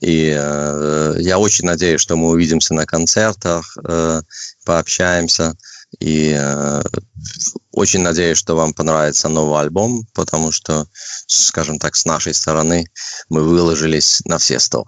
И 0.00 0.34
э, 0.36 1.14
я 1.18 1.38
очень 1.38 1.66
надеюсь, 1.66 2.00
что 2.00 2.16
мы 2.16 2.30
увидимся 2.30 2.74
на 2.74 2.86
концертах, 2.86 3.76
э, 3.86 4.22
пообщаемся. 4.64 5.56
И 6.00 6.34
э, 6.36 6.82
очень 7.70 8.00
надеюсь, 8.00 8.38
что 8.38 8.56
вам 8.56 8.74
понравится 8.74 9.28
новый 9.28 9.60
альбом, 9.60 10.06
потому 10.14 10.52
что, 10.52 10.86
скажем 11.26 11.78
так, 11.78 11.94
с 11.94 12.04
нашей 12.04 12.34
стороны 12.34 12.86
мы 13.28 13.42
выложились 13.42 14.20
на 14.24 14.38
все 14.38 14.58
сто. 14.58 14.86